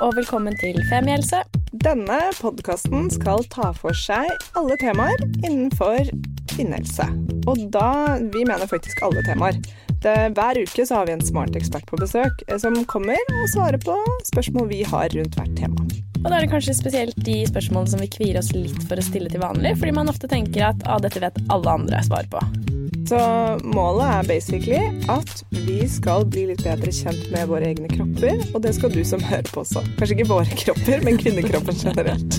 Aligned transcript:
Og 0.00 0.14
velkommen 0.16 0.54
til 0.56 0.78
Femihelse. 0.88 1.42
Denne 1.84 2.16
podkasten 2.38 3.10
skal 3.12 3.42
ta 3.52 3.66
for 3.76 3.92
seg 3.92 4.30
alle 4.56 4.78
temaer 4.80 5.20
innenfor 5.44 6.08
kvinnehelse. 6.48 7.04
Og 7.44 7.66
da 7.74 8.16
Vi 8.32 8.46
mener 8.48 8.64
faktisk 8.70 9.02
alle 9.04 9.20
temaer. 9.28 9.60
Det, 10.00 10.14
hver 10.32 10.62
uke 10.62 10.86
så 10.88 11.02
har 11.02 11.10
vi 11.10 11.18
en 11.18 11.26
smart 11.26 11.52
ekspert 11.52 11.84
på 11.84 12.00
besøk 12.00 12.40
eh, 12.48 12.56
som 12.56 12.78
kommer 12.88 13.20
og 13.28 13.52
svarer 13.52 13.76
på 13.84 13.98
spørsmål 14.30 14.70
vi 14.72 14.80
har 14.88 15.12
rundt 15.12 15.36
hvert 15.36 15.52
tema. 15.60 15.84
Og 16.22 16.30
da 16.30 16.32
er 16.38 16.46
det 16.46 16.52
kanskje 16.54 16.78
spesielt 16.80 17.20
de 17.28 17.42
spørsmålene 17.52 17.92
som 17.92 18.00
vi 18.00 18.08
kvier 18.16 18.40
oss 18.40 18.54
litt 18.56 18.80
for 18.88 18.96
å 18.96 19.04
stille 19.04 19.28
til 19.28 19.44
vanlig, 19.44 19.76
fordi 19.76 19.98
man 20.00 20.08
ofte 20.08 20.32
tenker 20.32 20.70
at 20.72 20.88
ah, 20.88 20.96
dette 20.96 21.20
vet 21.20 21.44
alle 21.52 21.76
andre 21.76 22.00
svar 22.08 22.24
på. 22.32 22.40
Så 23.10 23.18
målet 23.74 24.06
er 24.06 24.26
basically 24.28 25.06
at 25.10 25.40
vi 25.50 25.80
skal 25.90 26.22
bli 26.30 26.44
litt 26.52 26.60
bedre 26.62 26.92
kjent 26.94 27.24
med 27.32 27.48
våre 27.50 27.72
egne 27.72 27.88
kropper, 27.90 28.38
og 28.54 28.62
det 28.62 28.70
skal 28.76 28.92
du 28.94 29.00
som 29.06 29.22
hører 29.24 29.50
på 29.50 29.64
også. 29.64 29.82
Kanskje 29.98 30.14
ikke 30.14 30.28
våre 30.30 30.58
kropper, 30.62 31.02
men 31.02 31.18
kvinnekroppen 31.18 31.80
generelt. 31.80 32.38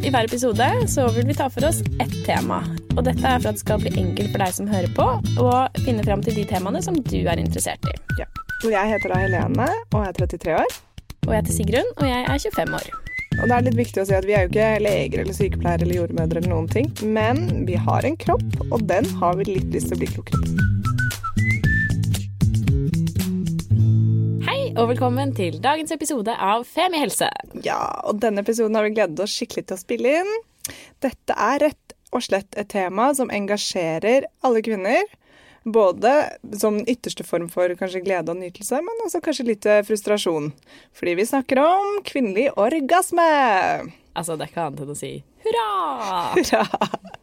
I 0.00 0.12
hver 0.14 0.30
episode 0.30 0.70
så 0.88 1.04
vil 1.12 1.28
vi 1.28 1.36
ta 1.36 1.50
for 1.52 1.68
oss 1.68 1.82
ett 2.00 2.14
tema. 2.24 2.62
Og 2.94 3.04
dette 3.04 3.20
er 3.20 3.36
for 3.42 3.50
at 3.50 3.58
det 3.58 3.64
skal 3.66 3.82
bli 3.82 3.92
enkelt 4.00 4.32
for 4.32 4.44
deg 4.46 4.56
som 4.56 4.70
hører 4.70 4.96
på, 4.96 5.08
å 5.44 5.50
finne 5.82 6.06
fram 6.06 6.24
til 6.24 6.38
de 6.40 6.46
temaene 6.48 6.80
som 6.80 6.96
du 6.96 7.18
er 7.26 7.42
interessert 7.42 7.84
i. 7.92 7.98
Ja. 8.22 8.30
Jeg 8.64 8.94
heter 8.94 9.12
da 9.12 9.20
Helene 9.26 9.68
og 9.90 10.00
er 10.06 10.16
33 10.24 10.56
år. 10.62 10.78
Og 11.26 11.34
jeg 11.34 11.42
heter 11.42 11.58
Sigrun, 11.58 11.92
og 11.98 12.08
jeg 12.08 12.24
er 12.24 12.48
25 12.48 12.80
år. 12.80 13.05
Og 13.36 13.50
det 13.50 13.52
er 13.52 13.64
litt 13.66 13.76
viktig 13.76 14.00
å 14.00 14.06
si 14.08 14.14
at 14.16 14.24
vi 14.24 14.32
er 14.32 14.46
jo 14.46 14.48
ikke 14.48 14.68
leger 14.80 15.20
eller 15.20 15.36
sykepleiere 15.36 15.84
eller 15.84 15.98
jordmødre 15.98 16.40
eller 16.40 16.52
noen 16.54 16.68
ting, 16.72 16.86
men 17.04 17.66
vi 17.68 17.76
har 17.76 18.06
en 18.08 18.16
kropp, 18.16 18.44
og 18.70 18.86
den 18.88 19.04
har 19.20 19.36
vi 19.36 19.44
litt 19.50 19.74
lyst 19.74 19.90
til 19.90 19.98
å 19.98 20.00
bli 20.00 20.08
klokere. 20.14 20.40
Hei 24.46 24.72
og 24.72 24.88
velkommen 24.94 25.34
til 25.36 25.60
dagens 25.60 25.92
episode 25.92 26.32
av 26.32 26.64
Femihelse. 26.70 27.28
Ja, 27.66 27.82
og 28.08 28.22
denne 28.24 28.40
episoden 28.40 28.78
har 28.78 28.88
vi 28.88 28.94
gledet 28.96 29.20
oss 29.20 29.36
skikkelig 29.36 29.66
til 29.68 29.76
å 29.76 29.82
spille 29.84 30.16
inn. 30.22 30.32
Dette 31.04 31.36
er 31.36 31.60
rett 31.66 31.96
og 32.16 32.24
slett 32.24 32.56
et 32.56 32.72
tema 32.72 33.10
som 33.18 33.28
engasjerer 33.28 34.30
alle 34.48 34.64
kvinner. 34.64 35.04
Både 35.66 36.12
som 36.54 36.78
ytterste 36.86 37.26
form 37.26 37.48
for 37.50 37.72
kanskje 37.78 38.04
glede 38.04 38.30
og 38.30 38.38
nytelse, 38.38 38.78
men 38.86 39.04
også 39.04 39.18
kanskje 39.24 39.48
litt 39.48 39.66
frustrasjon. 39.88 40.52
Fordi 40.94 41.16
vi 41.18 41.26
snakker 41.26 41.58
om 41.64 41.96
kvinnelig 42.06 42.52
orgasme. 42.54 43.26
Altså, 44.14 44.36
det 44.36 44.46
er 44.46 44.52
ikke 44.52 44.68
annet 44.68 44.84
enn 44.84 44.94
å 44.94 44.98
si 44.98 45.16
hurra! 45.46 46.34
Hurra! 46.36 46.66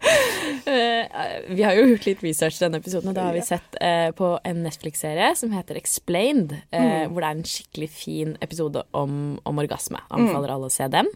Eh, 0.04 1.08
vi 1.56 1.64
har 1.64 1.76
jo 1.78 1.86
gjort 1.94 2.06
litt 2.10 2.22
research 2.26 2.58
denne 2.60 2.80
episoden, 2.82 3.10
og 3.12 3.16
da 3.16 3.24
har 3.30 3.36
vi 3.36 3.42
sett 3.46 3.78
eh, 3.84 4.10
på 4.16 4.34
en 4.46 4.60
Netflix-serie 4.66 5.30
som 5.40 5.54
heter 5.56 5.80
Explained, 5.80 6.54
Mm. 6.74 7.12
hvor 7.14 7.22
det 7.24 7.28
er 7.30 7.38
en 7.38 7.44
skikkelig 7.48 7.88
fin 7.94 8.32
episode 8.44 8.82
om, 8.98 9.14
om 9.48 9.60
orgasme. 9.62 10.00
Anbefaler 10.14 10.52
alle 10.54 10.68
å 10.68 10.74
se 10.74 10.88
den. 10.92 11.08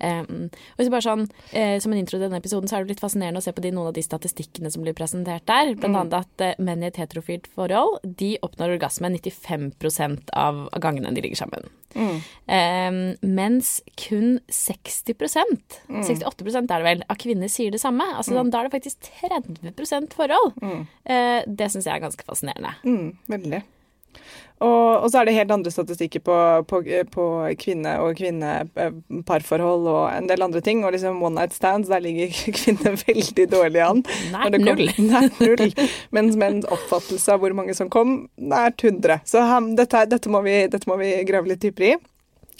Eh, 0.00 0.22
og 0.26 0.82
så 0.82 0.90
bare 0.92 1.04
sånn, 1.06 1.24
eh, 1.52 1.76
Som 1.82 1.92
en 1.94 2.00
intro 2.02 2.18
til 2.18 2.26
denne 2.26 2.40
episoden 2.42 2.68
så 2.68 2.76
er 2.78 2.84
det 2.84 2.94
litt 2.96 3.02
fascinerende 3.04 3.40
å 3.40 3.44
se 3.46 3.52
på 3.56 3.62
de, 3.64 3.70
noen 3.74 3.88
av 3.92 3.96
de 3.96 4.04
statistikkene 4.04 4.70
som 4.72 4.84
blir 4.84 4.96
presentert 4.98 5.46
der. 5.48 5.72
Blant 5.78 5.96
annet 6.02 6.18
at 6.20 6.44
eh, 6.44 6.54
menn 6.62 6.82
i 6.84 6.90
et 6.90 7.00
heterofilt 7.00 7.46
forhold 7.56 8.00
de 8.04 8.34
oppnår 8.44 8.76
orgasme 8.76 9.10
95% 9.16 10.32
av 10.36 10.66
gangene 10.82 11.14
de 11.16 11.24
ligger 11.24 11.40
sammen. 11.46 11.70
Um, 11.96 12.96
mens 13.24 13.78
kun 13.96 14.34
60% 14.52 15.78
68 16.04 16.44
er 16.54 16.66
det 16.66 16.84
vel, 16.86 17.02
av 17.10 17.16
kvinner 17.18 17.48
sier 17.48 17.70
det 17.74 17.80
samme. 17.82 18.04
Altså, 18.14 18.36
sånn, 18.36 18.50
Da 18.50 18.60
er 18.60 18.68
det 18.68 18.76
faktisk 18.76 19.10
30% 19.20 20.14
forhold. 20.14 20.54
Eh, 21.04 21.42
det 21.46 21.70
syns 21.72 21.86
jeg 21.86 21.96
er 21.96 22.04
ganske 22.06 22.24
fascinerende. 22.24 22.76
Mm, 22.84 23.16
veldig. 23.28 23.62
Og, 24.64 25.02
og 25.04 25.10
så 25.12 25.20
er 25.20 25.28
det 25.28 25.34
helt 25.36 25.50
andre 25.52 25.70
statistikker 25.72 26.22
på, 26.24 26.36
på, 26.70 26.78
på 27.12 27.24
kvinne- 27.60 27.98
og 28.00 28.16
kvinneparforhold 28.16 29.88
og 29.92 30.04
en 30.14 30.30
del 30.30 30.44
andre 30.46 30.62
ting. 30.64 30.80
Og 30.84 30.94
liksom 30.94 31.20
one 31.22 31.36
night 31.36 31.52
stands, 31.52 31.90
der 31.92 32.00
ligger 32.00 32.32
kvinner 32.62 32.96
veldig 33.02 33.46
dårlig 33.52 33.82
an. 33.84 34.02
Nei, 34.32 34.48
null. 34.56 34.88
Nei, 34.96 35.26
null. 35.42 35.74
Mens 36.16 36.40
menns 36.40 36.68
oppfattelse 36.72 37.36
av 37.36 37.44
hvor 37.44 37.56
mange 37.58 37.76
som 37.76 37.92
kom, 37.92 38.22
nært 38.40 38.84
100. 38.84 39.20
Så 39.28 39.44
han, 39.44 39.74
dette, 39.76 40.06
dette, 40.08 40.32
må 40.32 40.40
vi, 40.46 40.62
dette 40.72 40.88
må 40.88 40.96
vi 41.02 41.12
grave 41.28 41.52
litt 41.52 41.64
dypere 41.66 41.96
i. 41.96 42.00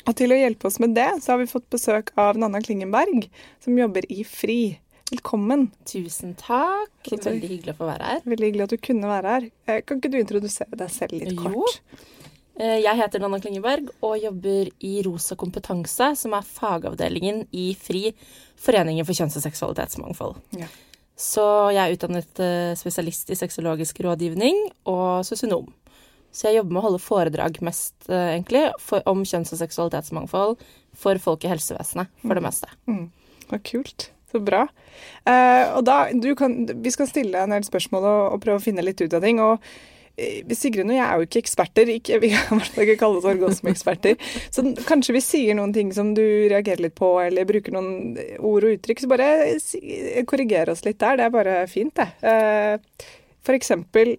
Og 0.06 0.15
til 0.15 0.31
å 0.31 0.39
hjelpe 0.39 0.69
oss 0.69 0.78
med 0.83 0.94
det, 0.94 1.09
så 1.22 1.34
har 1.34 1.41
vi 1.43 1.49
fått 1.50 1.67
besøk 1.72 2.12
av 2.21 2.39
Nanna 2.39 2.61
Klingenberg, 2.62 3.27
som 3.65 3.78
jobber 3.78 4.06
i 4.12 4.22
FRI. 4.27 4.61
Velkommen. 5.11 5.69
Tusen 5.87 6.34
takk. 6.39 6.93
Veldig 7.11 7.50
hyggelig 7.50 7.75
å 7.75 7.78
få 7.78 7.89
være 7.89 8.11
her. 8.12 8.21
Veldig 8.27 8.49
hyggelig 8.49 8.65
at 8.67 8.75
du 8.75 8.81
kunne 8.83 9.11
være 9.11 9.33
her. 9.34 9.49
Eh, 9.71 9.81
Kan 9.87 10.00
ikke 10.00 10.11
du 10.15 10.19
introdusere 10.21 10.78
deg 10.78 10.91
selv 10.94 11.15
litt 11.19 11.34
kort? 11.39 11.81
Jo. 11.81 12.05
Jeg 12.56 12.97
heter 12.97 13.21
Nanna 13.21 13.37
Klingeberg 13.43 13.91
og 14.06 14.15
jobber 14.17 14.71
i 14.81 14.94
Rosa 15.05 15.37
kompetanse, 15.37 16.06
som 16.17 16.33
er 16.38 16.47
fagavdelingen 16.49 17.43
i 17.53 17.67
FRI, 17.77 18.15
Foreningen 18.56 19.05
for 19.05 19.12
kjønns- 19.12 19.37
og 19.37 19.44
seksualitetsmangfold. 19.44 20.38
Ja. 20.56 20.71
Så 21.21 21.44
jeg 21.77 21.83
er 21.83 21.93
utdannet 21.99 22.41
eh, 22.41 22.73
spesialist 22.81 23.28
i 23.33 23.37
sexologisk 23.37 24.00
rådgivning 24.06 24.62
og 24.88 25.27
sosionom. 25.28 25.69
Så 26.37 26.51
jeg 26.51 26.59
jobber 26.59 26.77
med 26.77 26.83
å 26.83 26.89
holde 26.91 27.01
foredrag 27.01 27.63
mest, 27.65 27.95
eh, 28.11 28.35
egentlig, 28.35 28.67
for, 28.83 29.01
om 29.09 29.25
kjønns- 29.25 29.55
og 29.57 29.63
seksualitetsmangfold 29.63 30.61
for 30.97 31.23
folk 31.23 31.47
i 31.47 31.53
helsevesenet, 31.55 32.13
for 32.21 32.37
det 32.37 32.45
meste. 32.45 32.69
Så 33.47 33.61
kult. 33.65 34.11
Så 34.33 34.41
bra. 34.45 34.67
Eh, 35.25 35.65
og 35.77 35.85
da, 35.87 36.11
du 36.13 36.35
kan, 36.37 36.65
vi 36.67 36.93
skal 36.93 37.09
stille 37.09 37.41
en 37.41 37.55
del 37.55 37.65
spørsmål 37.65 38.05
og, 38.05 38.23
og 38.35 38.41
prøve 38.43 38.61
å 38.61 38.65
finne 38.65 38.85
litt 38.85 39.01
ut 39.01 39.15
av 39.17 39.25
ting. 39.25 39.41
og 39.41 39.63
eh, 40.19 40.43
Sigrun 40.53 40.91
og 40.91 40.99
jeg 40.99 41.07
er 41.07 41.17
jo 41.17 41.29
ikke 41.29 41.43
eksperter, 41.45 41.93
ikke, 41.95 42.19
vi 42.25 42.33
kan 42.35 42.59
i 42.59 42.61
hvert 42.61 42.75
fall 42.75 42.85
ikke 42.85 43.01
kalle 43.01 43.23
oss 43.23 43.31
orgasmeeksperter. 43.33 44.31
Så 44.53 44.67
kanskje 44.89 45.17
vi 45.17 45.25
sier 45.25 45.57
noen 45.57 45.73
ting 45.77 45.95
som 45.97 46.13
du 46.19 46.25
reagerer 46.53 46.89
litt 46.89 46.99
på, 46.99 47.15
eller 47.23 47.49
bruker 47.49 47.77
noen 47.79 48.19
ord 48.41 48.67
og 48.67 48.77
uttrykk. 48.77 49.05
Så 49.05 49.13
bare 49.15 49.31
korriger 50.29 50.75
oss 50.75 50.85
litt 50.85 51.01
der. 51.01 51.21
Det 51.21 51.29
er 51.31 51.37
bare 51.39 51.61
fint, 51.71 51.97
det. 51.97 52.11
Eh, 52.27 53.07
for 53.47 53.57
eksempel 53.57 54.19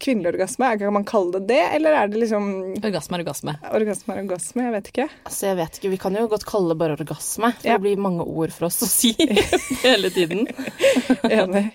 kvinnelig 0.00 0.30
orgasme. 0.34 0.68
Kan 0.80 0.94
man 0.96 1.04
kalle 1.08 1.32
det 1.36 1.42
det, 1.50 1.60
eller 1.76 1.96
er 2.00 2.08
det 2.12 2.20
liksom 2.22 2.46
Orgasme 2.80 3.18
er 3.18 3.22
orgasme. 3.24 3.54
orgasme 3.78 4.14
er 4.16 4.22
orgasme? 4.22 4.64
Jeg 4.66 4.74
vet 4.76 4.90
ikke. 4.92 5.06
Altså, 5.28 5.42
jeg 5.50 5.56
vet 5.60 5.78
ikke, 5.80 5.90
Vi 5.92 6.00
kan 6.06 6.16
jo 6.18 6.26
godt 6.32 6.46
kalle 6.48 6.72
det 6.72 6.78
bare 6.80 6.96
orgasme, 6.96 7.52
for 7.58 7.68
Ja. 7.68 7.76
det 7.76 7.82
blir 7.84 8.00
mange 8.00 8.24
ord 8.24 8.52
for 8.56 8.66
oss 8.70 8.80
å 8.82 8.88
si 8.90 9.12
hele 9.86 10.10
tiden. 10.14 10.46
Enig. 11.38 11.66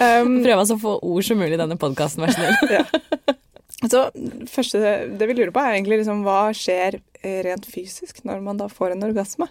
Um, 0.00 0.42
Prøv 0.44 0.58
altså 0.62 0.76
å 0.76 0.82
få 0.84 0.94
ord 1.02 1.24
som 1.24 1.38
mulig 1.40 1.56
i 1.56 1.62
denne 1.64 1.78
podkasten, 1.80 2.24
vær 2.26 2.34
så 2.36 2.44
snill. 2.44 3.36
Så 3.86 4.00
første 4.48 4.78
det 5.20 5.26
vi 5.28 5.34
lurer 5.36 5.50
på 5.52 5.60
er 5.60 5.74
egentlig 5.76 5.98
liksom 6.00 6.22
hva 6.24 6.48
skjer 6.56 6.96
eh, 7.20 7.42
rent 7.44 7.66
fysisk 7.68 8.22
når 8.24 8.40
man 8.42 8.56
da 8.58 8.70
får 8.72 8.94
en 8.94 9.04
orgasme? 9.04 9.46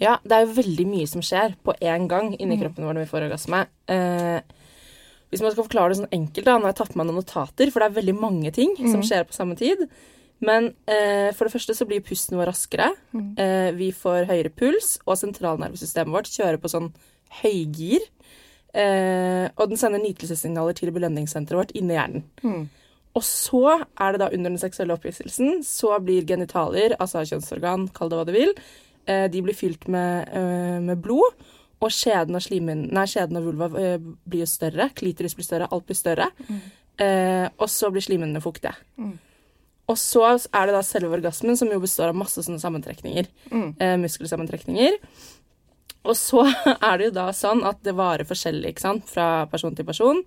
Ja, 0.00 0.16
det 0.24 0.32
er 0.38 0.46
jo 0.46 0.54
veldig 0.56 0.86
mye 0.88 1.06
som 1.06 1.22
skjer 1.22 1.52
på 1.62 1.74
én 1.84 2.08
gang 2.10 2.32
inni 2.40 2.56
kroppen 2.58 2.86
vår 2.88 2.96
når 2.96 3.04
vi 3.04 3.10
får 3.12 3.26
orgasme. 3.28 3.60
Eh, 3.92 4.40
hvis 5.34 5.42
man 5.42 5.52
skal 5.52 5.66
forklare 5.66 5.92
det 5.92 6.00
sånn 6.00 6.14
enkelt, 6.14 6.46
da, 6.46 6.56
nå 6.56 6.68
har 6.68 6.74
jeg 6.74 6.80
tatt 6.84 6.94
med 6.94 7.02
meg 7.02 7.10
noen 7.10 7.20
notater, 7.24 7.72
for 7.74 7.82
det 7.82 7.90
er 7.90 7.96
veldig 7.98 8.16
mange 8.16 8.54
ting 8.54 8.76
som 8.92 9.02
skjer 9.02 9.26
på 9.26 9.34
samme 9.36 9.58
tid. 9.58 9.82
Men 10.44 10.70
eh, 10.90 11.30
for 11.34 11.46
det 11.46 11.54
første 11.54 11.74
så 11.74 11.86
blir 11.88 12.04
pusten 12.04 12.38
vår 12.38 12.50
raskere. 12.52 12.90
Eh, 13.40 13.70
vi 13.74 13.90
får 13.96 14.28
høyere 14.30 14.52
puls, 14.54 14.96
og 15.06 15.18
sentralnervesystemet 15.18 16.14
vårt 16.14 16.30
kjører 16.30 16.60
på 16.62 16.70
sånn 16.70 16.90
høygir. 17.42 18.06
Eh, 18.74 19.46
og 19.54 19.70
den 19.70 19.78
sender 19.78 20.02
nytelsessignaler 20.02 20.74
til 20.78 20.90
belønningssenteret 20.94 21.60
vårt 21.60 21.76
inni 21.78 21.94
hjernen. 21.98 22.24
Og 23.14 23.22
så 23.22 23.64
er 23.78 24.14
det 24.14 24.22
da 24.24 24.30
under 24.34 24.50
den 24.50 24.58
seksuelle 24.58 24.96
opphisselsen, 24.96 25.60
så 25.66 25.92
blir 26.02 26.26
genitalier, 26.26 26.96
altså 26.98 27.22
kjønnsorgan, 27.22 27.88
kall 27.94 28.10
det 28.10 28.18
hva 28.18 28.26
du 28.26 28.32
vil, 28.34 28.54
eh, 29.06 29.28
de 29.30 29.42
blir 29.42 29.54
fylt 29.54 29.86
med, 29.86 30.28
eh, 30.34 30.80
med 30.82 30.98
blod. 31.02 31.38
Og 31.82 31.92
skjeden 31.92 32.38
og, 32.38 32.44
slimen, 32.44 32.86
nei, 32.94 33.04
skjeden 33.10 33.40
og 33.40 33.50
vulva 33.50 33.68
eh, 33.80 33.98
blir 33.98 34.44
jo 34.44 34.48
større. 34.48 34.88
Klitoris 34.96 35.36
blir 35.36 35.46
større, 35.46 35.68
alt 35.74 35.86
blir 35.88 35.98
større. 35.98 36.30
Eh, 37.02 37.46
og 37.58 37.68
så 37.70 37.90
blir 37.92 38.04
slimhinnene 38.04 38.42
fuktige. 38.44 38.76
Og 39.90 39.98
så 40.00 40.24
er 40.32 40.68
det 40.68 40.76
da 40.76 40.82
selve 40.86 41.12
orgasmen, 41.18 41.58
som 41.60 41.68
jo 41.68 41.80
består 41.82 42.12
av 42.12 42.16
masse 42.16 42.40
sånne 42.46 42.62
sammentrekninger. 42.62 43.28
Eh, 43.82 43.96
muskelsammentrekninger. 44.00 44.96
Og 46.04 46.16
så 46.16 46.44
er 46.88 46.98
det 47.00 47.08
jo 47.08 47.14
da 47.18 47.26
sånn 47.36 47.64
at 47.68 47.80
det 47.84 47.96
varer 47.96 48.28
forskjellig, 48.28 48.74
ikke 48.74 48.84
sant, 48.84 49.06
fra 49.10 49.46
person 49.50 49.76
til 49.76 49.88
person. 49.88 50.22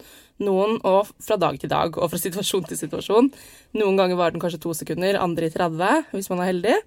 Noen 0.46 0.78
og 0.86 1.12
fra 1.24 1.40
dag 1.42 1.58
til 1.62 1.72
dag, 1.74 1.98
og 1.98 2.12
fra 2.14 2.22
situasjon 2.26 2.68
til 2.70 2.82
situasjon. 2.84 3.32
Noen 3.80 4.00
ganger 4.00 4.20
varer 4.20 4.38
den 4.38 4.44
kanskje 4.44 4.62
to 4.66 4.76
sekunder, 4.78 5.20
andre 5.22 5.50
i 5.50 5.54
30, 5.54 6.12
hvis 6.14 6.30
man 6.34 6.44
er 6.44 6.52
heldig. 6.52 6.78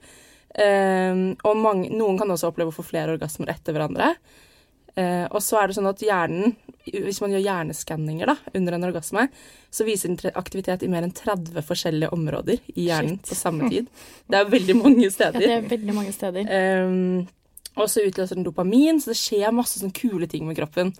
Eh, 0.50 1.24
og 1.46 1.58
mange, 1.58 1.90
noen 1.94 2.18
kan 2.20 2.30
også 2.30 2.50
oppleve 2.50 2.74
å 2.74 2.78
få 2.78 2.86
flere 2.86 3.16
orgasmer 3.16 3.50
etter 3.54 3.74
hverandre. 3.74 4.14
Eh, 5.00 5.24
og 5.30 5.40
så 5.44 5.60
er 5.60 5.70
det 5.70 5.78
sånn 5.78 5.88
at 5.90 6.04
hjernen, 6.04 6.54
hvis 6.90 7.20
man 7.22 7.34
gjør 7.34 7.44
hjerneskanninger 7.46 8.30
da, 8.30 8.36
under 8.58 8.76
en 8.76 8.86
orgasme, 8.90 9.26
så 9.72 9.86
viser 9.88 10.12
den 10.12 10.38
aktivitet 10.38 10.84
i 10.84 10.90
mer 10.92 11.06
enn 11.06 11.16
30 11.16 11.64
forskjellige 11.66 12.12
områder 12.16 12.62
i 12.74 12.88
hjernen 12.88 13.18
Shit. 13.18 13.32
på 13.32 13.38
samme 13.38 13.70
tid. 13.72 13.90
Det 14.30 14.40
er 14.40 14.54
veldig 14.56 14.78
mange 14.80 15.10
steder. 15.12 15.40
Ja, 15.40 15.46
det 15.46 15.58
er 15.58 15.68
veldig 15.76 15.96
mange 15.96 16.16
steder. 16.16 16.56
Eh, 16.56 17.28
og 17.78 17.86
så 17.88 18.02
utløser 18.02 18.36
den 18.36 18.46
dopamin, 18.46 18.98
så 19.00 19.12
det 19.12 19.20
skjer 19.20 19.54
masse 19.54 19.78
sånn 19.80 19.94
kule 19.94 20.26
ting 20.30 20.42
med 20.48 20.58
kroppen. 20.58 20.90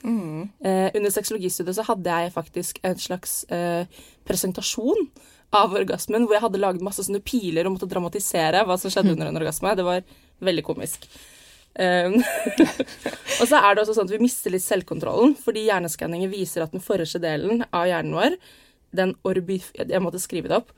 Eh, 0.62 0.86
under 0.96 1.12
sexologistudiet 1.12 1.76
så 1.76 1.86
hadde 1.88 2.22
jeg 2.22 2.32
faktisk 2.36 2.78
en 2.86 3.00
slags 3.00 3.42
eh, 3.52 3.90
presentasjon 4.28 5.10
av 5.56 5.74
orgasmen, 5.74 6.24
hvor 6.24 6.36
jeg 6.36 6.44
hadde 6.44 6.62
laget 6.62 6.84
masse 6.86 7.02
sånne 7.02 7.22
piler 7.26 7.66
og 7.66 7.74
måtte 7.74 7.90
dramatisere 7.90 8.62
hva 8.66 8.78
som 8.78 8.92
skjedde 8.92 9.16
under 9.16 9.32
en 9.32 9.40
orgasme. 9.40 9.74
Det 9.76 9.86
var 9.86 10.06
veldig 10.46 10.64
komisk. 10.66 11.08
Um, 11.78 12.16
og 13.40 13.46
så 13.46 13.60
er 13.60 13.76
det 13.76 13.84
også 13.84 13.94
sånn 13.94 14.08
at 14.08 14.14
vi 14.16 14.22
mister 14.24 14.52
litt 14.52 14.64
selvkontrollen, 14.64 15.36
fordi 15.38 15.68
hjerneskanninger 15.68 16.32
viser 16.32 16.64
at 16.64 16.74
den 16.74 16.82
forreste 16.84 17.22
delen 17.22 17.64
av 17.70 17.86
hjernen 17.88 18.16
vår, 18.18 18.36
den 18.96 19.14
orbi... 19.26 19.60
Jeg 19.78 20.02
måtte 20.02 20.22
skrive 20.22 20.50
det 20.50 20.58
opp. 20.58 20.74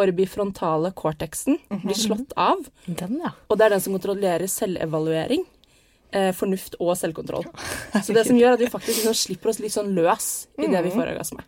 Orbifrontale 0.00 0.90
cortexen 0.98 1.58
blir 1.70 1.96
slått 1.96 2.34
av. 2.40 2.64
Den, 2.84 3.20
ja. 3.22 3.32
Og 3.48 3.58
det 3.58 3.66
er 3.66 3.76
den 3.76 3.82
som 3.84 3.94
kontrollerer 3.94 4.50
selvevaluering, 4.50 5.44
eh, 6.12 6.30
fornuft 6.36 6.76
og 6.82 6.96
selvkontroll. 6.98 7.46
Så 8.04 8.16
det 8.16 8.26
som 8.28 8.38
gjør 8.38 8.58
at 8.58 8.64
vi 8.64 8.70
faktisk 8.72 9.00
liksom 9.00 9.18
slipper 9.24 9.54
oss 9.54 9.62
litt 9.62 9.74
sånn 9.74 9.94
løs 9.96 10.30
i 10.58 10.68
det 10.68 10.82
vi 10.86 10.94
får 10.94 11.14
orgasme. 11.14 11.46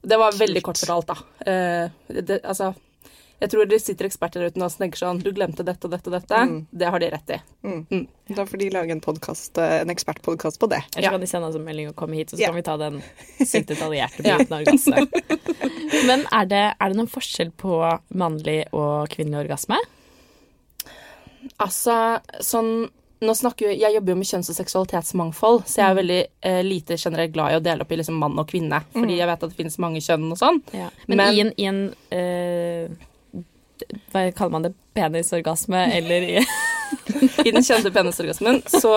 Det 0.00 0.16
var 0.16 0.32
veldig 0.32 0.62
kort 0.64 0.80
fortalt, 0.80 1.12
da. 1.12 1.50
Eh, 1.52 2.22
det, 2.24 2.40
altså, 2.40 2.72
jeg 3.40 3.50
tror 3.50 3.64
det 3.70 3.78
sitter 3.82 4.04
eksperter 4.06 4.40
der 4.44 4.50
ute 4.52 4.62
og 4.62 4.72
tenker 4.76 4.98
sånn 5.00 5.22
Du 5.22 5.30
glemte 5.32 5.64
dette 5.64 5.84
og 5.88 5.90
dette 5.94 6.06
og 6.10 6.16
dette. 6.20 6.40
Det 6.72 6.90
har 6.92 6.98
de 7.00 7.10
rett 7.10 7.30
i. 7.30 7.38
Da 8.34 8.44
får 8.46 8.58
de 8.58 8.68
lage 8.70 8.90
en, 8.92 9.00
podcast, 9.00 9.56
eh, 9.58 9.80
en 9.80 9.90
ekspertpodkast 9.90 10.58
på 10.60 10.68
det. 10.68 10.82
Eller 10.94 11.02
så 11.02 11.08
Ja. 11.08 11.10
kan 11.10 11.20
de 11.20 11.26
sende 11.26 11.48
oss 11.48 11.56
en 11.56 11.64
melding 11.64 11.88
og 11.88 11.96
komme 11.96 12.14
hit, 12.14 12.32
og 12.32 12.38
så 12.38 12.42
Ja. 12.42 12.48
kan 12.48 12.56
vi 12.56 12.62
ta 12.62 12.76
den 12.76 13.02
sykt 13.40 13.66
detaljerte 13.72 14.22
biten 14.22 14.52
av 14.52 14.60
orgasme. 14.60 15.06
Men 16.06 16.26
er 16.32 16.46
det, 16.46 16.64
er 16.80 16.88
det 16.88 16.96
noen 16.96 17.08
forskjell 17.10 17.50
på 17.56 17.80
mannlig 18.14 18.66
og 18.72 19.08
kvinnelig 19.08 19.46
orgasme? 19.48 19.76
Altså, 21.60 22.20
sånn 22.44 22.88
nå 23.20 23.34
snakker 23.36 23.66
jo, 23.68 23.72
Jeg 23.76 23.92
jobber 23.94 24.14
jo 24.14 24.16
med 24.16 24.26
kjønns- 24.30 24.48
og 24.48 24.56
seksualitetsmangfold, 24.56 25.66
så 25.68 25.82
jeg 25.82 25.90
er 25.90 25.98
veldig 25.98 26.20
eh, 26.42 26.62
lite 26.64 26.96
generelt 26.96 27.32
glad 27.34 27.52
i 27.52 27.58
å 27.58 27.62
dele 27.62 27.84
opp 27.84 27.92
i 27.92 27.96
liksom 28.00 28.16
mann 28.16 28.38
og 28.40 28.48
kvinne. 28.48 28.78
Fordi 28.94 29.18
jeg 29.18 29.28
vet 29.28 29.42
at 29.44 29.50
det 29.50 29.56
finnes 29.58 29.76
mange 29.78 30.00
kjønn 30.00 30.30
og 30.32 30.38
sånn. 30.40 30.62
Men, 30.72 31.16
Men- 31.20 31.34
i 31.34 31.40
en, 31.40 31.52
i 31.58 31.66
en 31.68 31.80
eh, 32.10 32.88
Hva 34.12 34.26
kaller 34.36 34.54
man 34.54 34.68
det? 34.68 34.74
Penisorgasme, 34.94 35.84
eller 35.96 36.26
i 36.26 36.40
I 37.46 37.52
den 37.52 37.62
kjente 37.64 37.92
penisorgasmen, 37.94 38.62
så 38.66 38.96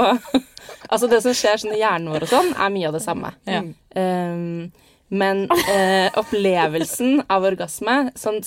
Altså, 0.90 1.08
det 1.08 1.22
som 1.24 1.36
skjer 1.36 1.60
sånn 1.62 1.76
i 1.76 1.80
hjernen 1.80 2.12
vår 2.12 2.26
og 2.26 2.32
sånn, 2.32 2.50
er 2.60 2.72
mye 2.74 2.90
av 2.90 2.96
det 2.96 3.02
samme. 3.04 3.30
Ja. 3.50 3.62
Um, 3.98 4.72
men 5.14 5.44
eh, 5.70 6.10
opplevelsen 6.18 7.24
av 7.32 7.46
orgasme, 7.46 7.96
sånn 8.18 8.40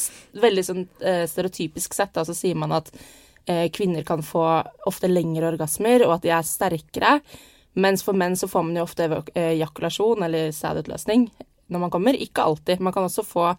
veldig 0.42 0.64
sånn 0.66 0.82
eh, 1.00 1.24
stereotypisk 1.30 1.94
sett, 1.94 2.12
da, 2.16 2.24
så 2.26 2.34
sier 2.36 2.58
man 2.58 2.74
at 2.76 2.90
eh, 3.46 3.68
kvinner 3.74 4.02
kan 4.06 4.24
få 4.26 4.44
ofte 4.90 5.10
lengre 5.10 5.52
orgasmer, 5.52 6.02
og 6.06 6.16
at 6.16 6.26
de 6.26 6.32
er 6.34 6.46
sterkere. 6.46 7.20
Mens 7.78 8.02
for 8.02 8.18
menn 8.18 8.34
så 8.38 8.48
får 8.50 8.66
man 8.66 8.80
jo 8.80 8.86
ofte 8.86 9.06
eh, 9.06 9.52
ejakulasjon 9.52 10.26
eller 10.26 10.50
sædutløsning 10.56 11.28
når 11.72 11.82
man 11.82 11.92
kommer. 11.94 12.18
Ikke 12.18 12.46
alltid. 12.46 12.82
Man 12.82 12.94
kan 12.94 13.06
også 13.06 13.22
få 13.26 13.52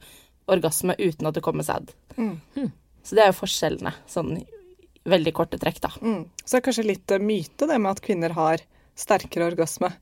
orgasme 0.47 0.95
uten 0.99 1.27
at 1.29 1.38
det 1.38 1.44
kommer 1.45 1.65
sæd. 1.67 1.91
Så 2.17 3.15
det 3.15 3.23
er 3.23 3.31
jo 3.31 3.38
forskjellene, 3.39 3.94
sånn 4.09 4.33
veldig 5.07 5.31
korte 5.35 5.59
trekk, 5.61 5.79
da. 5.83 5.91
Mm. 6.03 6.25
Så 6.44 6.49
det 6.55 6.59
er 6.59 6.65
kanskje 6.65 6.83
litt 6.88 7.13
eh, 7.15 7.21
myte 7.23 7.67
det 7.69 7.77
med 7.79 7.94
at 7.94 8.01
kvinner 8.03 8.33
har 8.35 8.63
sterkere 8.99 9.47
orgasme. 9.53 9.94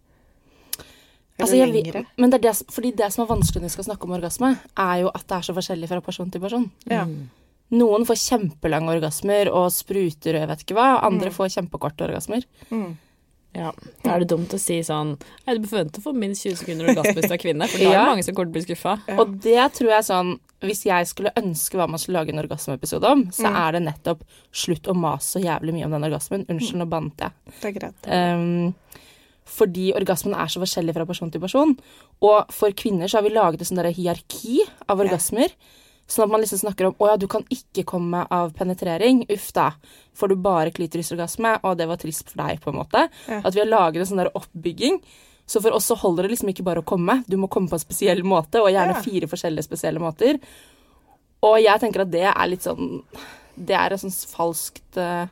Eller 1.36 1.44
Altså, 1.46 1.56
jeg 1.60 1.72
lengre. 1.74 2.06
men 2.16 2.32
det 2.32 2.38
er 2.40 2.44
det, 2.48 2.54
fordi 2.72 2.94
det 2.96 3.10
som 3.12 3.26
er 3.26 3.34
vanskelig 3.34 3.60
når 3.62 3.68
vi 3.68 3.74
skal 3.74 3.88
snakke 3.90 4.08
om 4.08 4.14
orgasme, 4.16 4.54
er 4.80 5.02
jo 5.04 5.10
at 5.12 5.26
det 5.28 5.36
er 5.38 5.48
så 5.50 5.56
forskjellig 5.58 5.90
fra 5.92 6.02
person 6.02 6.32
til 6.32 6.42
person. 6.42 6.70
Ja. 6.90 7.04
Noen 7.76 8.06
får 8.08 8.22
kjempelange 8.22 8.94
orgasmer 8.94 9.50
og 9.52 9.68
spruter 9.74 10.38
og 10.38 10.42
jeg 10.46 10.50
vet 10.54 10.64
ikke 10.64 10.78
hva. 10.78 10.88
Andre 11.04 11.32
får 11.36 11.52
kjempekorte 11.58 12.08
orgasmer. 12.08 12.46
Ja, 13.56 13.72
Da 14.04 14.16
er 14.16 14.24
det 14.24 14.30
dumt 14.34 14.52
å 14.52 14.60
si 14.60 14.82
sånn 14.84 15.14
Nei, 15.46 15.56
du 15.56 15.64
bør 15.64 15.72
forvente 15.72 16.02
å 16.02 16.04
få 16.04 16.12
minst 16.16 16.44
20 16.44 16.60
sekunder 16.60 16.90
orgasme 16.92 17.16
hvis 17.16 17.30
du 17.32 17.36
er 17.38 17.42
kvinne, 17.42 17.70
for 17.72 17.80
da 17.80 17.92
er 17.92 17.96
det 17.96 18.10
mange 18.10 18.26
som 18.28 18.36
kommer 18.36 18.52
til 18.52 18.54
å 18.54 18.58
bli 18.58 18.66
skuffa. 18.66 18.96
Og 19.16 19.38
det 19.46 19.68
tror 19.78 19.92
jeg 19.94 20.08
sånn 20.10 20.34
Hvis 20.66 20.84
jeg 20.88 21.08
skulle 21.08 21.34
ønske 21.40 21.80
hva 21.80 21.88
man 21.88 22.02
skulle 22.02 22.20
lage 22.20 22.34
en 22.36 22.42
orgasmeepisode 22.44 23.12
om, 23.16 23.26
så 23.36 23.52
er 23.52 23.78
det 23.78 23.84
nettopp 23.86 24.24
slutt 24.56 24.90
å 24.92 24.96
mase 24.98 25.36
så 25.38 25.44
jævlig 25.44 25.76
mye 25.76 25.88
om 25.88 25.96
den 25.96 26.08
orgasmen. 26.08 26.46
Unnskyld, 26.50 26.80
nå 26.82 26.88
bannet 26.90 27.22
jeg. 27.28 27.56
Det 27.60 27.70
er 27.70 27.76
greit. 27.76 28.08
Um, 28.10 28.74
fordi 29.46 29.92
orgasmen 29.94 30.34
er 30.34 30.50
så 30.50 30.62
forskjellig 30.64 30.96
fra 30.96 31.06
person 31.06 31.30
til 31.32 31.44
person. 31.44 31.76
Og 32.26 32.54
for 32.56 32.74
kvinner 32.74 33.12
så 33.12 33.20
har 33.20 33.28
vi 33.28 33.36
laget 33.36 33.62
et 33.62 33.76
der 33.78 33.92
hierarki 33.94 34.64
av 34.90 35.04
orgasmer. 35.06 35.54
Sånn 36.08 36.28
at 36.28 36.32
man 36.36 36.42
liksom 36.44 36.60
snakker 36.62 36.86
om 36.92 36.96
å 37.02 37.08
ja, 37.10 37.16
du 37.18 37.26
kan 37.28 37.44
ikke 37.50 37.84
komme 37.90 38.26
av 38.30 38.52
penetrering. 38.54 39.24
Uff 39.34 39.48
da. 39.58 39.72
Får 40.14 40.30
du 40.30 40.36
bare 40.38 40.70
klitorisorgasme, 40.76 41.56
og 41.66 41.78
det 41.80 41.88
var 41.90 41.98
trist 41.98 42.30
for 42.30 42.44
deg, 42.44 42.60
på 42.62 42.70
en 42.70 42.78
måte. 42.84 43.08
Ja. 43.28 43.40
At 43.44 43.56
vi 43.56 43.64
har 43.64 43.72
laget 43.72 44.04
en 44.04 44.12
sånn 44.12 44.22
der 44.22 44.30
oppbygging. 44.38 45.00
Så 45.50 45.62
for 45.62 45.74
oss 45.78 45.86
så 45.90 45.98
holder 45.98 46.24
det 46.26 46.36
liksom 46.36 46.50
ikke 46.54 46.64
bare 46.66 46.82
å 46.82 46.86
komme. 46.86 47.20
Du 47.30 47.38
må 47.38 47.50
komme 47.50 47.70
på 47.70 47.78
en 47.78 47.84
spesiell 47.84 48.22
måte, 48.26 48.62
og 48.62 48.70
gjerne 48.74 48.96
fire 49.06 49.28
forskjellige 49.30 49.66
spesielle 49.68 50.02
måter. 50.02 50.40
Og 51.46 51.58
jeg 51.62 51.82
tenker 51.82 52.02
at 52.06 52.14
det 52.14 52.24
er 52.32 52.48
litt 52.50 52.64
sånn 52.66 53.04
Det 53.56 53.76
er 53.78 53.94
et 53.94 54.02
sånn 54.02 54.12
falskt 54.36 54.98
s- 54.98 55.30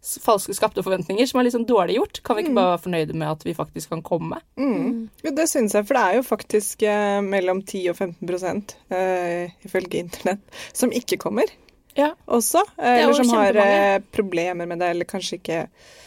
falske 0.00 0.54
skapte 0.56 0.82
forventninger 0.82 1.26
som 1.28 1.40
er 1.40 1.44
litt 1.46 1.54
sånn 1.54 1.66
dårlig 1.68 1.98
gjort. 1.98 2.20
Kan 2.24 2.38
vi 2.38 2.44
ikke 2.46 2.54
bare 2.56 2.72
være 2.74 2.82
fornøyde 2.86 3.16
med 3.20 3.28
at 3.34 3.42
vi 3.44 3.54
faktisk 3.56 3.92
kan 3.92 4.02
komme? 4.06 4.38
Mm. 4.56 5.08
Jo, 5.24 5.32
det 5.36 5.48
syns 5.50 5.74
jeg, 5.76 5.86
for 5.88 5.98
det 5.98 6.04
er 6.06 6.18
jo 6.20 6.26
faktisk 6.26 6.82
eh, 6.88 7.18
mellom 7.26 7.60
10 7.62 7.82
og 7.92 7.98
15% 8.00 8.76
eh, 8.96 9.52
ifølge 9.68 10.00
internett 10.06 10.60
som 10.72 10.92
ikke 10.92 11.18
kommer 11.20 11.52
Ja. 11.98 12.12
også. 12.26 12.62
Eh, 12.78 12.86
er 12.96 13.02
eller 13.04 13.18
som 13.18 13.34
har 13.36 13.56
eh, 13.60 13.98
problemer 14.14 14.66
med 14.70 14.80
det, 14.80 14.92
eller 14.94 15.04
kanskje 15.10 15.36
ikke 15.40 15.58
eh, 15.66 15.98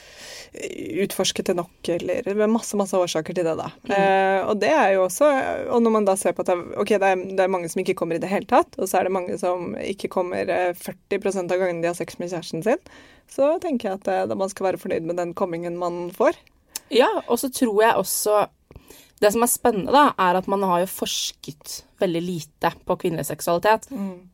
utforsket 1.04 1.48
det 1.50 1.56
nok, 1.58 1.90
eller 1.90 2.22
det 2.26 2.34
er 2.38 2.50
masse, 2.52 2.78
masse 2.78 2.98
årsaker 2.98 3.34
til 3.36 3.48
det, 3.48 3.56
da. 3.58 3.70
Eh, 3.90 4.40
og 4.46 4.60
det 4.62 4.70
er 4.70 4.92
jo 4.96 5.06
også 5.08 5.30
Og 5.74 5.82
når 5.82 5.92
man 5.96 6.06
da 6.06 6.14
ser 6.20 6.36
på 6.38 6.44
at 6.46 6.52
det, 6.52 6.58
er- 6.58 6.86
det 6.86 7.08
er, 7.10 7.24
det 7.38 7.40
er 7.46 7.52
mange 7.52 7.70
som 7.72 7.82
ikke 7.82 7.96
kommer 7.98 8.16
i 8.16 8.22
det 8.22 8.30
hele 8.30 8.46
tatt, 8.50 8.78
og 8.78 8.88
så 8.90 9.00
er 9.00 9.08
det 9.10 9.16
mange 9.16 9.38
som 9.42 9.74
ikke 9.82 10.12
kommer 10.14 10.50
eh, 10.50 10.74
40 10.78 11.42
av 11.44 11.58
gangene 11.58 11.82
de 11.82 11.90
har 11.90 11.98
sex 11.98 12.20
med 12.20 12.30
kjæresten 12.30 12.64
sin, 12.66 12.82
så 13.30 13.56
tenker 13.64 13.90
jeg 13.90 14.02
at 14.04 14.12
eh, 14.30 14.36
man 14.38 14.50
skal 14.52 14.70
være 14.72 14.82
fornøyd 14.82 15.08
med 15.10 15.18
den 15.18 15.34
kommingen 15.34 15.78
man 15.82 16.12
får. 16.14 16.38
Ja, 16.94 17.10
og 17.28 17.40
så 17.42 17.50
tror 17.50 17.80
jeg 17.82 17.96
også 17.98 18.44
Det 19.24 19.32
som 19.32 19.42
er 19.46 19.48
spennende, 19.48 19.92
da, 19.94 20.12
er 20.20 20.36
at 20.36 20.48
man 20.52 20.62
har 20.68 20.82
jo 20.84 20.88
forsket 20.92 21.84
veldig 22.02 22.22
lite 22.22 22.74
på 22.86 22.98
kvinnelig 23.00 23.26
seksualitet 23.30 23.86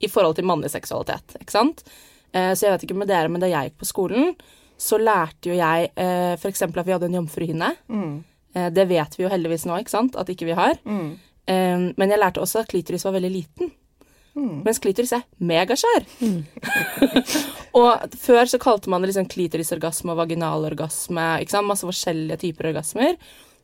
i 0.01 0.07
forhold 0.09 0.35
til 0.39 0.47
mannlig 0.49 0.71
seksualitet, 0.73 1.35
ikke 1.39 1.53
sant? 1.53 1.83
Eh, 2.33 2.53
så 2.57 2.65
jeg 2.65 2.73
vet 2.73 2.83
ikke 2.87 2.97
med 2.97 3.07
dere, 3.11 3.29
men 3.29 3.39
da 3.43 3.47
jeg 3.51 3.69
gikk 3.69 3.77
på 3.83 3.85
skolen, 3.91 4.31
så 4.79 4.99
lærte 5.01 5.51
jo 5.51 5.57
jeg 5.57 5.89
eh, 5.99 6.35
f.eks. 6.39 6.63
at 6.63 6.77
vi 6.85 6.93
hadde 6.93 7.09
en 7.09 7.19
jomfruhinne. 7.19 7.73
Eh, 8.55 8.69
det 8.73 8.87
vet 8.89 9.17
vi 9.17 9.25
jo 9.25 9.31
heldigvis 9.31 9.67
nå, 9.67 9.81
ikke 9.81 9.93
sant, 9.93 10.15
at 10.19 10.31
ikke 10.31 10.47
vi 10.47 10.55
har. 10.57 10.79
Eh, 11.49 11.89
men 11.91 12.13
jeg 12.13 12.21
lærte 12.21 12.43
også 12.43 12.63
at 12.63 12.71
klitoris 12.71 13.05
var 13.07 13.17
veldig 13.17 13.33
liten. 13.33 13.73
Mens 14.39 14.79
klitoris 14.79 15.11
er 15.17 15.25
megasvær. 15.43 16.05
og 17.79 18.15
før 18.21 18.47
så 18.47 18.59
kalte 18.61 18.91
man 18.91 19.03
det 19.03 19.09
liksom 19.11 19.27
klitorisorgasme 19.31 20.13
og 20.13 20.21
vaginalorgasme. 20.21 21.25
Ikke 21.43 21.55
sant? 21.57 21.67
Masse 21.67 21.87
forskjellige 21.87 22.39
typer 22.45 22.69
orgasmer. 22.71 23.17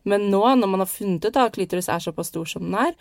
Men 0.09 0.27
nå, 0.33 0.43
når 0.59 0.69
man 0.69 0.83
har 0.83 0.89
funnet 0.89 1.25
ut 1.25 1.39
at 1.39 1.55
klitoris 1.55 1.87
er 1.89 2.03
såpass 2.03 2.33
stor 2.33 2.49
som 2.49 2.65
den 2.67 2.75
er, 2.81 2.91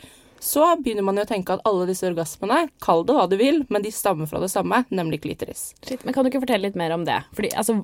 så 0.44 0.64
begynner 0.84 1.04
man 1.06 1.16
jo 1.16 1.22
å 1.24 1.28
tenke 1.30 1.54
at 1.56 1.62
alle 1.64 1.86
disse 1.88 2.04
orgasmene, 2.04 2.66
kall 2.84 3.00
det 3.08 3.14
hva 3.16 3.22
du 3.30 3.36
vil, 3.40 3.62
men 3.72 3.80
de 3.84 3.92
stammer 3.94 4.28
fra 4.28 4.42
det 4.42 4.50
samme, 4.52 4.82
nemlig 4.92 5.22
klitoris. 5.24 5.70
Shit, 5.86 6.04
men 6.04 6.12
kan 6.12 6.26
du 6.26 6.28
ikke 6.30 6.42
fortelle 6.44 6.68
litt 6.68 6.76
mer 6.76 6.92
om 6.92 7.06
det? 7.08 7.16
Fordi, 7.32 7.48
altså, 7.56 7.78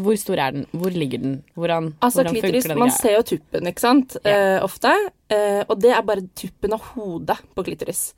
hvor 0.00 0.16
stor 0.22 0.40
er 0.40 0.56
den? 0.56 0.64
Hvor 0.72 0.96
ligger 0.96 1.20
den? 1.20 1.34
Hvordan, 1.58 1.90
Altså 2.00 2.22
hvordan 2.24 2.38
klitoris, 2.38 2.64
funker 2.64 2.72
den 2.74 2.80
Man 2.80 2.88
greia? 2.94 3.02
ser 3.02 3.16
jo 3.18 3.22
tuppen, 3.34 3.68
ikke 3.68 3.84
sant, 3.84 4.16
Ja. 4.24 4.32
eh, 4.32 4.64
ofte. 4.64 4.94
Eh, 5.28 5.62
og 5.68 5.78
det 5.84 5.92
er 5.92 6.02
bare 6.08 6.24
tuppen 6.34 6.72
av 6.72 6.80
hodet 6.94 7.36
på 7.54 7.64
klitoris. 7.68 8.14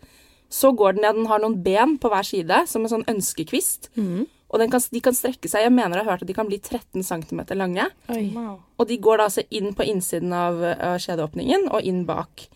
Så 0.49 0.71
går 0.79 0.95
den 0.95 1.03
ned, 1.03 1.15
den 1.19 1.27
har 1.27 1.41
noen 1.43 1.59
ben 1.63 1.99
på 1.99 2.09
hver 2.09 2.25
side, 2.25 2.63
som 2.69 2.83
en 2.87 2.89
sånn 2.95 3.05
ønskekvist. 3.11 3.91
Mhm. 3.99 4.27
Og 4.51 4.61
den 4.63 4.71
kan, 4.71 4.81
de 4.81 5.01
kan 5.05 5.13
strekke 5.13 5.45
seg, 5.51 5.61
jeg 5.67 5.73
mener 5.75 5.99
jeg 5.99 6.05
har 6.07 6.13
hørt 6.15 6.23
at 6.23 6.29
de 6.31 6.33
kan 6.33 6.47
bli 6.49 6.57
13 6.57 7.03
cm 7.05 7.43
lange. 7.59 7.85
Oi. 8.09 8.31
Og 8.79 8.87
de 8.89 8.97
går 8.97 9.19
da 9.19 9.25
altså 9.27 9.43
inn 9.51 9.75
på 9.75 9.85
innsiden 9.85 10.33
av, 10.33 10.63
av 10.63 10.97
skjedeåpningen 11.03 11.67
og 11.71 11.83
inn 11.85 12.07
bak. 12.09 12.47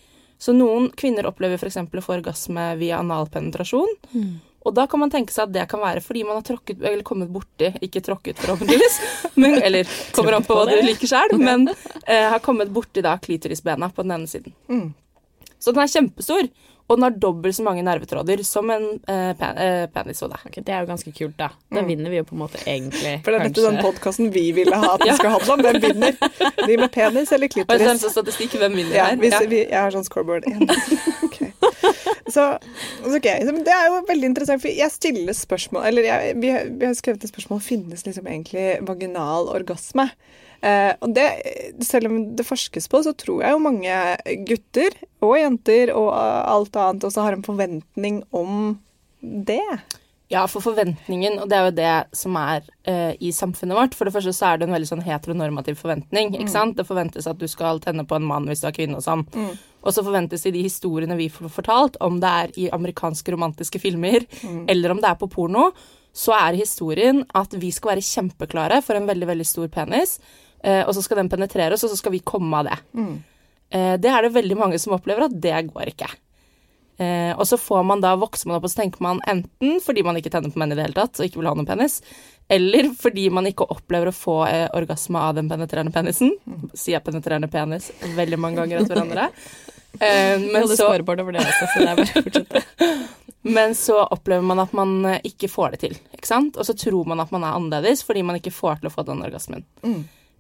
Så 0.43 0.55
noen 0.57 0.89
kvinner 0.99 1.29
opplever 1.29 1.61
f.eks. 1.61 1.79
å 1.79 2.03
få 2.03 2.17
orgasme 2.17 2.73
via 2.81 2.99
analpenetrasjon. 2.99 3.93
Og 4.63 4.75
da 4.75 4.87
kan 4.91 5.03
man 5.03 5.11
tenke 5.11 5.35
seg 5.35 5.49
at 5.49 5.55
det 5.55 5.67
kan 5.71 5.83
være 5.83 6.03
fordi 6.05 6.23
man 6.27 6.39
har 6.39 6.47
tråkket, 6.47 6.83
eller 6.83 7.03
kommet 7.07 7.31
borti, 7.35 7.73
ikke 7.83 8.03
tråkket 8.07 8.43
forhåpentligvis, 8.43 8.99
men, 9.43 9.59
eller 9.63 9.91
kommer 10.15 10.39
an 10.39 10.47
på 10.47 10.57
hva 10.59 10.67
du 10.71 10.77
liker 10.87 11.11
sjøl, 11.11 11.35
men 11.43 11.67
eh, 12.07 12.29
har 12.31 12.43
kommet 12.45 12.71
borti 12.75 13.03
da 13.05 13.17
klitorisbena 13.23 13.91
på 13.91 14.07
den 14.07 14.17
ene 14.19 14.31
siden. 14.31 14.55
Mm. 14.71 14.93
Så 15.63 15.75
den 15.75 15.83
er 15.83 15.91
kjempestor, 15.91 16.51
og 16.89 16.97
den 16.99 17.05
har 17.07 17.15
dobbelt 17.23 17.57
så 17.57 17.63
mange 17.65 17.83
nervetråder 17.87 18.43
som 18.45 18.69
en 18.75 18.87
eh, 19.09 19.33
pen, 19.39 19.59
eh, 19.63 19.85
penishode. 19.95 20.37
Ok, 20.47 20.59
det 20.61 20.75
er 20.75 20.83
jo 20.85 20.91
ganske 20.91 21.13
kult, 21.17 21.37
da. 21.39 21.49
Da 21.73 21.85
vinner 21.87 22.11
vi 22.13 22.19
jo 22.21 22.25
på 22.29 22.35
en 22.37 22.43
måte 22.43 22.61
egentlig 22.67 23.15
For 23.25 23.33
det 23.33 23.39
er 23.41 23.49
dette 23.49 23.65
den 23.69 23.79
podkasten 23.85 24.33
vi 24.35 24.45
ville 24.57 24.77
ha 24.83 24.95
at 24.97 25.05
den 25.07 25.17
skal 25.17 25.37
handle 25.39 25.57
om. 25.57 25.63
Hvem 25.65 25.81
vinner? 25.87 26.19
De 26.67 26.77
med 26.83 26.91
penis 26.93 27.33
eller 27.33 27.47
Og 27.53 27.57
så 27.57 27.65
klitoris? 27.65 27.87
er 27.89 28.03
det 28.03 28.13
statistikk 28.17 28.59
hvem 28.61 28.77
vinner 28.81 28.97
Ja, 28.99 29.07
her. 29.13 29.17
hvis 29.23 29.33
Ja. 29.39 29.45
vi, 29.49 29.63
jeg 29.65 29.79
har 29.81 29.95
sånn 29.95 30.05
scoreboard. 30.09 30.49
En. 30.51 30.69
Ok. 31.23 31.39
Så, 32.33 32.43
okay. 33.09 33.41
så 33.47 33.53
Det 33.65 33.73
er 33.73 33.87
jo 33.89 34.03
veldig 34.09 34.29
interessant, 34.31 34.61
for 34.63 34.69
jeg 34.73 34.91
stiller 34.93 35.35
spørsmål 35.37 35.87
Eller 35.89 36.07
jeg, 36.07 36.37
vi, 36.43 36.51
har- 36.55 36.69
vi 36.71 36.87
har 36.87 36.95
skrevet 36.99 37.25
et 37.25 37.33
spørsmål 37.33 37.61
Finnes 37.65 38.05
liksom 38.07 38.27
egentlig 38.29 38.65
vaginal 38.89 39.49
orgasme. 39.53 40.09
Eh, 40.63 40.93
og 41.03 41.15
det, 41.17 41.27
selv 41.83 42.11
om 42.11 42.21
det 42.39 42.47
forskes 42.47 42.87
på, 42.91 43.03
så 43.03 43.15
tror 43.19 43.43
jeg 43.43 43.57
jo 43.57 43.65
mange 43.65 43.97
gutter 44.47 44.95
og 45.23 45.35
jenter 45.41 45.91
og 45.97 46.13
alt 46.15 46.79
annet 46.79 47.09
også 47.09 47.27
har 47.27 47.37
en 47.37 47.47
forventning 47.47 48.23
om 48.31 48.77
det. 49.21 49.65
Ja, 50.33 50.47
for 50.49 50.65
forventningen, 50.65 51.35
og 51.43 51.51
det 51.51 51.57
er 51.59 51.67
jo 51.67 51.73
det 51.77 52.17
som 52.17 52.37
er 52.41 52.63
eh, 52.89 53.13
i 53.21 53.35
samfunnet 53.37 53.77
vårt. 53.77 53.97
For 53.99 54.09
det 54.09 54.15
første 54.15 54.33
så 54.33 54.49
er 54.49 54.61
det 54.61 54.69
en 54.69 54.73
veldig 54.73 54.89
sånn 54.89 55.05
heteronormativ 55.05 55.77
forventning. 55.83 56.33
ikke 56.39 56.49
sant? 56.55 56.79
Det 56.79 56.87
forventes 56.89 57.29
at 57.29 57.41
du 57.43 57.45
skal 57.51 57.83
tenne 57.85 58.07
på 58.09 58.17
en 58.17 58.25
mann 58.31 58.47
hvis 58.49 58.63
du 58.63 58.71
er 58.71 58.77
kvinne 58.79 58.97
og 58.97 59.05
sånn. 59.05 59.27
Og 59.83 59.93
så 59.93 60.05
forventes 60.07 60.47
det 60.47 60.55
i 60.55 60.57
de 60.57 60.63
historiene 60.65 61.19
vi 61.19 61.29
får 61.33 61.51
fortalt, 61.53 61.99
om 62.01 62.17
det 62.23 62.31
er 62.31 62.55
i 62.63 62.71
amerikanske 62.73 63.35
romantiske 63.35 63.83
filmer 63.83 64.25
eller 64.71 64.95
om 64.95 65.03
det 65.03 65.11
er 65.11 65.19
på 65.21 65.29
porno, 65.29 65.73
så 66.13 66.33
er 66.37 66.59
historien 66.61 67.25
at 67.35 67.53
vi 67.57 67.71
skal 67.73 67.95
være 67.95 68.05
kjempeklare 68.05 68.81
for 68.85 68.97
en 68.97 69.09
veldig, 69.09 69.29
veldig 69.33 69.47
stor 69.49 69.69
penis, 69.73 70.19
eh, 70.19 70.52
og 70.63 70.93
så 70.95 71.03
skal 71.03 71.19
den 71.19 71.31
penetreres, 71.33 71.83
og 71.83 71.91
så 71.91 71.97
skal 71.99 72.13
vi 72.15 72.21
komme 72.23 72.61
av 72.61 72.69
det. 72.69 72.77
Eh, 73.73 73.95
det 73.99 74.11
er 74.11 74.23
det 74.23 74.35
veldig 74.37 74.59
mange 74.59 74.79
som 74.79 74.95
opplever 74.97 75.27
at 75.27 75.35
det 75.43 75.57
går 75.71 75.95
ikke. 75.95 76.11
Eh, 77.01 77.33
og 77.33 77.47
så 77.49 77.57
får 77.57 77.87
man 77.89 78.03
da, 78.05 78.13
vokser 78.21 78.51
man 78.51 78.59
opp 78.59 78.67
og 78.69 78.71
så 78.71 78.83
tenker 78.83 79.01
man 79.03 79.23
enten 79.27 79.79
fordi 79.83 80.05
man 80.05 80.19
ikke 80.21 80.31
tenner 80.31 80.53
på 80.53 80.61
menn 80.61 80.75
i 80.75 80.77
det 80.77 80.85
hele 80.85 80.99
tatt 80.99 81.17
og 81.19 81.25
ikke 81.25 81.41
vil 81.41 81.49
ha 81.49 81.55
noen 81.57 81.69
penis, 81.69 82.03
eller 82.53 82.91
fordi 82.99 83.31
man 83.33 83.49
ikke 83.49 83.67
opplever 83.73 84.11
å 84.11 84.17
få 84.17 84.37
eh, 84.51 84.67
orgasme 84.77 85.23
av 85.25 85.39
den 85.39 85.49
penetrerende 85.51 85.95
penisen. 85.95 86.35
Sier 86.75 86.99
jeg 86.99 87.07
penetrerende 87.09 87.51
penis 87.53 87.91
veldig 88.19 88.41
mange 88.45 88.61
ganger 88.61 88.83
etter 88.83 88.99
hverandre. 88.99 89.31
Eh, 89.99 90.37
men, 90.53 90.69
så, 90.69 90.93
men 93.57 93.77
så 93.79 94.03
opplever 94.05 94.45
man 94.53 94.61
at 94.63 94.77
man 94.77 94.99
eh, 95.15 95.23
ikke 95.33 95.49
får 95.51 95.75
det 95.75 95.85
til, 95.87 96.01
ikke 96.13 96.29
sant? 96.29 96.61
Og 96.61 96.69
så 96.69 96.77
tror 96.77 97.09
man 97.09 97.25
at 97.25 97.33
man 97.33 97.49
er 97.49 97.57
annerledes 97.57 98.05
fordi 98.05 98.27
man 98.27 98.37
ikke 98.39 98.53
får 98.53 98.83
til 98.83 98.93
å 98.93 98.95
få 99.01 99.09
den 99.09 99.25
orgasmen. 99.25 99.65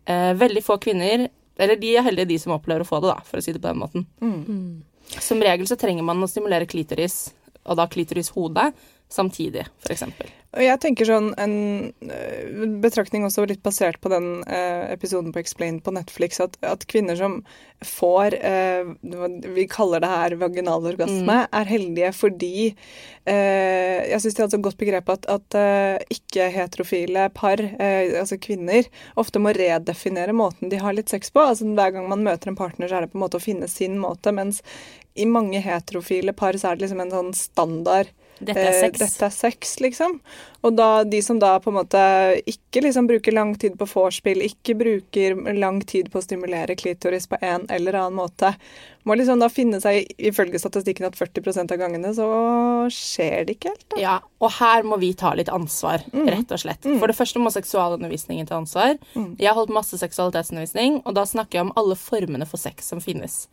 Eh, 0.04 0.32
veldig 0.34 0.62
få 0.64 0.78
kvinner, 0.82 1.28
eller 1.58 1.76
de 1.78 1.92
er 1.96 2.02
heldige 2.02 2.30
de 2.32 2.38
som 2.42 2.54
opplever 2.56 2.82
å 2.82 2.88
få 2.88 3.00
det, 3.04 3.12
da, 3.12 3.20
for 3.26 3.38
å 3.38 3.44
si 3.44 3.52
det 3.54 3.60
på 3.62 3.68
den 3.68 3.82
måten. 3.82 4.06
Som 5.20 5.42
regel 5.44 5.66
så 5.68 5.76
trenger 5.78 6.02
man 6.06 6.22
å 6.22 6.30
stimulere 6.30 6.66
klitoris, 6.66 7.32
og 7.62 7.76
da 7.78 7.86
klitorishodet, 7.86 8.72
samtidig, 9.12 9.66
for 9.84 9.94
eksempel. 9.94 10.30
Jeg 10.60 10.82
tenker 10.82 11.08
sånn 11.08 11.30
en 11.40 11.54
øh, 12.04 12.64
betraktning 12.82 13.24
også 13.24 13.46
litt 13.48 13.62
basert 13.64 13.96
på 14.04 14.10
den 14.12 14.42
øh, 14.44 14.82
episoden 14.92 15.30
på 15.32 15.40
Explained 15.40 15.80
på 15.86 15.94
Netflix, 15.96 16.42
at, 16.44 16.58
at 16.60 16.84
kvinner 16.92 17.16
som 17.16 17.38
får 17.82 18.36
eh, 18.36 18.90
Vi 19.56 19.64
kaller 19.72 20.04
det 20.04 20.10
her 20.12 20.36
vaginal 20.42 20.84
orgasme, 20.92 21.38
er 21.48 21.70
heldige 21.72 22.12
fordi 22.12 22.52
eh, 22.68 24.04
Jeg 24.12 24.20
syns 24.20 24.36
de 24.36 24.44
hadde 24.44 24.58
så 24.58 24.62
godt 24.68 24.80
begrep 24.82 25.08
at, 25.16 25.24
at 25.32 25.56
øh, 25.56 25.96
ikke-heterofile 26.18 27.30
par, 27.32 27.64
eh, 27.64 28.12
altså 28.20 28.36
kvinner, 28.36 28.92
ofte 29.16 29.40
må 29.40 29.56
redefinere 29.56 30.36
måten 30.36 30.68
de 30.68 30.84
har 30.84 30.92
litt 30.92 31.08
sex 31.08 31.32
på. 31.32 31.46
Altså 31.48 31.64
Hver 31.64 31.96
gang 31.96 32.12
man 32.12 32.28
møter 32.28 32.52
en 32.52 32.60
partner, 32.60 32.92
så 32.92 33.00
er 33.00 33.06
det 33.06 33.14
på 33.14 33.22
en 33.22 33.24
måte 33.24 33.40
å 33.40 33.46
finne 33.48 33.72
sin 33.72 33.96
måte, 34.02 34.36
mens 34.36 34.60
i 35.16 35.24
mange 35.28 35.64
heterofile 35.64 36.36
par 36.36 36.60
så 36.60 36.70
er 36.70 36.76
det 36.76 36.86
liksom 36.86 37.06
en 37.06 37.16
sånn 37.16 37.32
standard 37.36 38.12
Dette 38.42 38.60
er 38.60 38.72
Eh, 38.72 38.80
sex. 38.80 38.98
Dette 38.98 39.26
er 39.28 39.34
sex, 39.34 39.76
liksom. 39.80 40.20
Og 40.62 40.76
da 40.78 41.02
de 41.04 41.20
som 41.22 41.38
da 41.42 41.58
på 41.58 41.70
en 41.72 41.78
måte 41.80 42.00
ikke 42.46 42.82
liksom 42.84 43.08
bruker 43.10 43.32
lang 43.34 43.54
tid 43.58 43.76
på 43.78 43.86
vorspiel, 43.90 44.42
ikke 44.46 44.76
bruker 44.78 45.34
lang 45.58 45.80
tid 45.82 46.10
på 46.12 46.20
å 46.20 46.22
stimulere 46.22 46.76
klitoris 46.78 47.26
på 47.26 47.38
en 47.42 47.66
eller 47.68 47.98
annen 47.98 48.14
måte, 48.20 48.54
må 49.04 49.16
liksom 49.18 49.40
da 49.42 49.48
finne 49.50 49.80
seg, 49.82 50.06
ifølge 50.18 50.60
statistikken, 50.62 51.06
at 51.08 51.16
40% 51.18 51.72
av 51.74 51.78
gangene 51.80 52.12
så 52.14 52.28
skjer 52.94 53.46
det 53.48 53.56
ikke 53.56 53.72
helt. 53.72 53.86
da. 53.90 54.00
Ja, 54.00 54.16
og 54.40 54.50
her 54.60 54.86
må 54.86 54.98
vi 55.02 55.12
ta 55.18 55.32
litt 55.34 55.50
ansvar, 55.50 56.04
rett 56.14 56.52
og 56.54 56.62
slett. 56.62 56.86
For 57.00 57.10
det 57.10 57.16
første 57.18 57.42
må 57.42 57.50
seksualundervisningen 57.50 58.46
ta 58.46 58.60
ansvar. 58.62 58.98
Jeg 59.38 59.48
har 59.50 59.58
holdt 59.58 59.74
masse 59.74 59.98
seksualitetsundervisning, 59.98 61.02
og 61.04 61.14
da 61.18 61.26
snakker 61.26 61.58
jeg 61.58 61.66
om 61.66 61.72
alle 61.76 61.98
formene 61.98 62.46
for 62.46 62.62
sex 62.62 62.86
som 62.94 63.00
finnes. 63.02 63.48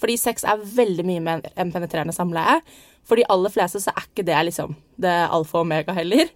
Fordi 0.00 0.16
sex 0.20 0.46
er 0.48 0.62
veldig 0.62 1.04
mye 1.06 1.22
mer 1.24 1.44
enn 1.54 1.72
penetrerende 1.74 2.14
samleie. 2.16 2.60
For 3.06 3.18
de 3.18 3.26
aller 3.32 3.52
fleste 3.52 3.80
så 3.82 3.92
er 3.92 4.06
ikke 4.06 4.26
det 4.26 4.40
liksom 4.48 4.74
det 5.00 5.12
alfa 5.32 5.60
og 5.60 5.66
omega 5.66 5.94
heller. 5.96 6.30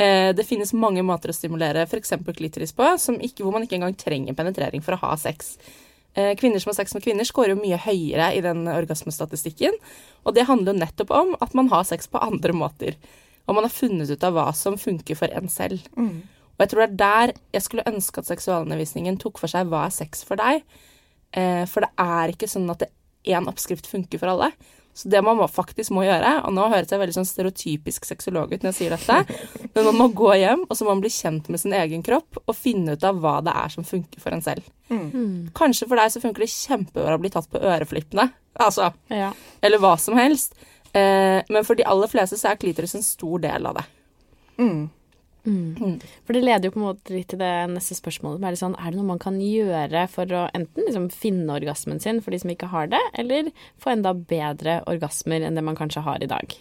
Eh, 0.00 0.30
det 0.36 0.46
finnes 0.48 0.72
mange 0.72 1.02
måter 1.04 1.32
å 1.32 1.36
stimulere 1.36 1.84
f.eks. 1.84 2.14
klitoris 2.36 2.72
på 2.76 2.86
som 3.02 3.18
ikke, 3.20 3.44
hvor 3.44 3.56
man 3.56 3.66
ikke 3.66 3.76
engang 3.80 3.96
trenger 3.98 4.36
penetrering 4.38 4.84
for 4.84 4.96
å 4.96 5.02
ha 5.02 5.16
sex. 5.20 5.56
Eh, 6.14 6.32
kvinner 6.40 6.62
som 6.62 6.72
har 6.72 6.80
sex 6.80 6.94
med 6.96 7.04
kvinner, 7.04 7.28
scorer 7.28 7.54
jo 7.54 7.60
mye 7.60 7.78
høyere 7.80 8.30
i 8.36 8.42
den 8.44 8.64
orgasmestatistikken. 8.70 9.76
Og 10.24 10.36
det 10.36 10.48
handler 10.48 10.74
jo 10.74 10.82
nettopp 10.84 11.12
om 11.16 11.34
at 11.40 11.56
man 11.58 11.68
har 11.72 11.84
sex 11.88 12.08
på 12.10 12.22
andre 12.22 12.56
måter. 12.56 12.96
Og 13.48 13.56
man 13.56 13.66
har 13.66 13.74
funnet 13.74 14.10
ut 14.10 14.24
av 14.24 14.36
hva 14.36 14.50
som 14.54 14.78
funker 14.78 15.18
for 15.18 15.32
en 15.34 15.50
selv. 15.52 15.82
Og 16.60 16.64
jeg 16.64 16.70
tror 16.72 16.82
det 16.82 16.88
er 16.90 17.00
der 17.00 17.34
jeg 17.56 17.64
skulle 17.64 17.88
ønske 17.88 18.20
at 18.20 18.28
seksualundervisningen 18.28 19.16
tok 19.18 19.40
for 19.40 19.50
seg 19.50 19.70
hva 19.70 19.86
er 19.86 19.94
sex 19.96 20.24
for 20.28 20.36
deg. 20.40 20.60
Eh, 21.32 21.64
for 21.70 21.86
det 21.86 21.90
er 21.96 22.34
ikke 22.34 22.48
sånn 22.50 22.68
at 22.72 22.84
én 23.24 23.48
oppskrift 23.50 23.86
funker 23.90 24.18
for 24.22 24.32
alle. 24.32 24.50
Så 24.92 25.08
det 25.08 25.20
man 25.22 25.36
må, 25.38 25.46
faktisk 25.48 25.92
må 25.94 26.02
gjøre, 26.02 26.32
og 26.44 26.52
nå 26.52 26.64
høres 26.68 26.90
jeg 26.90 26.98
veldig 26.98 27.14
sånn 27.14 27.28
stereotypisk 27.28 28.04
sexolog 28.08 28.50
ut 28.52 28.64
når 28.64 28.72
jeg 28.72 28.78
sier 28.80 28.94
dette, 28.96 29.38
men 29.76 29.86
man 29.86 29.96
må 30.00 30.08
gå 30.18 30.32
hjem 30.40 30.64
og 30.66 30.74
så 30.76 30.84
må 30.84 30.90
man 30.96 31.04
bli 31.04 31.12
kjent 31.14 31.46
med 31.48 31.62
sin 31.62 31.72
egen 31.78 32.02
kropp 32.04 32.40
og 32.42 32.56
finne 32.58 32.96
ut 32.98 33.06
av 33.06 33.20
hva 33.22 33.36
det 33.46 33.54
er 33.54 33.70
som 33.72 33.86
funker 33.86 34.20
for 34.20 34.34
en 34.34 34.42
selv. 34.44 34.66
Kanskje 35.54 35.86
for 35.86 35.96
deg 36.00 36.10
så 36.10 36.20
funker 36.24 36.42
det 36.42 36.50
kjempebra 36.50 37.14
å 37.14 37.22
bli 37.22 37.30
tatt 37.30 37.46
på 37.52 37.62
øreflippene, 37.62 38.26
altså, 38.58 38.90
Ja. 39.14 39.30
eller 39.62 39.78
hva 39.78 39.94
som 40.02 40.18
helst. 40.18 40.58
Eh, 40.92 41.38
men 41.48 41.62
for 41.64 41.78
de 41.78 41.86
aller 41.86 42.10
fleste 42.10 42.36
så 42.36 42.50
er 42.50 42.58
klitoris 42.58 42.96
en 42.98 43.06
stor 43.06 43.38
del 43.46 43.70
av 43.70 43.78
det. 43.78 43.84
For 46.26 46.36
det 46.36 46.42
leder 46.44 46.68
jo 46.68 46.74
på 46.74 46.80
en 46.80 46.86
måte 46.88 47.14
litt 47.14 47.30
til 47.32 47.40
det 47.40 47.52
neste 47.72 47.96
spørsmålet. 47.98 48.42
Er, 48.42 48.54
det, 48.56 48.60
sånn, 48.60 48.76
er 48.78 48.92
det 48.92 49.00
noe 49.00 49.10
man 49.12 49.22
kan 49.22 49.38
gjøre 49.42 50.06
for 50.12 50.36
å 50.36 50.46
enten 50.56 50.86
liksom 50.86 51.08
finne 51.14 51.56
orgasmen 51.56 52.02
sin 52.02 52.20
for 52.24 52.34
de 52.34 52.42
som 52.42 52.52
ikke 52.52 52.70
har 52.72 52.90
det, 52.92 53.00
eller 53.20 53.52
få 53.80 53.94
enda 53.94 54.14
bedre 54.14 54.80
orgasmer 54.90 55.46
enn 55.46 55.58
det 55.58 55.64
man 55.66 55.78
kanskje 55.78 56.04
har 56.06 56.22
i 56.22 56.30
dag? 56.30 56.56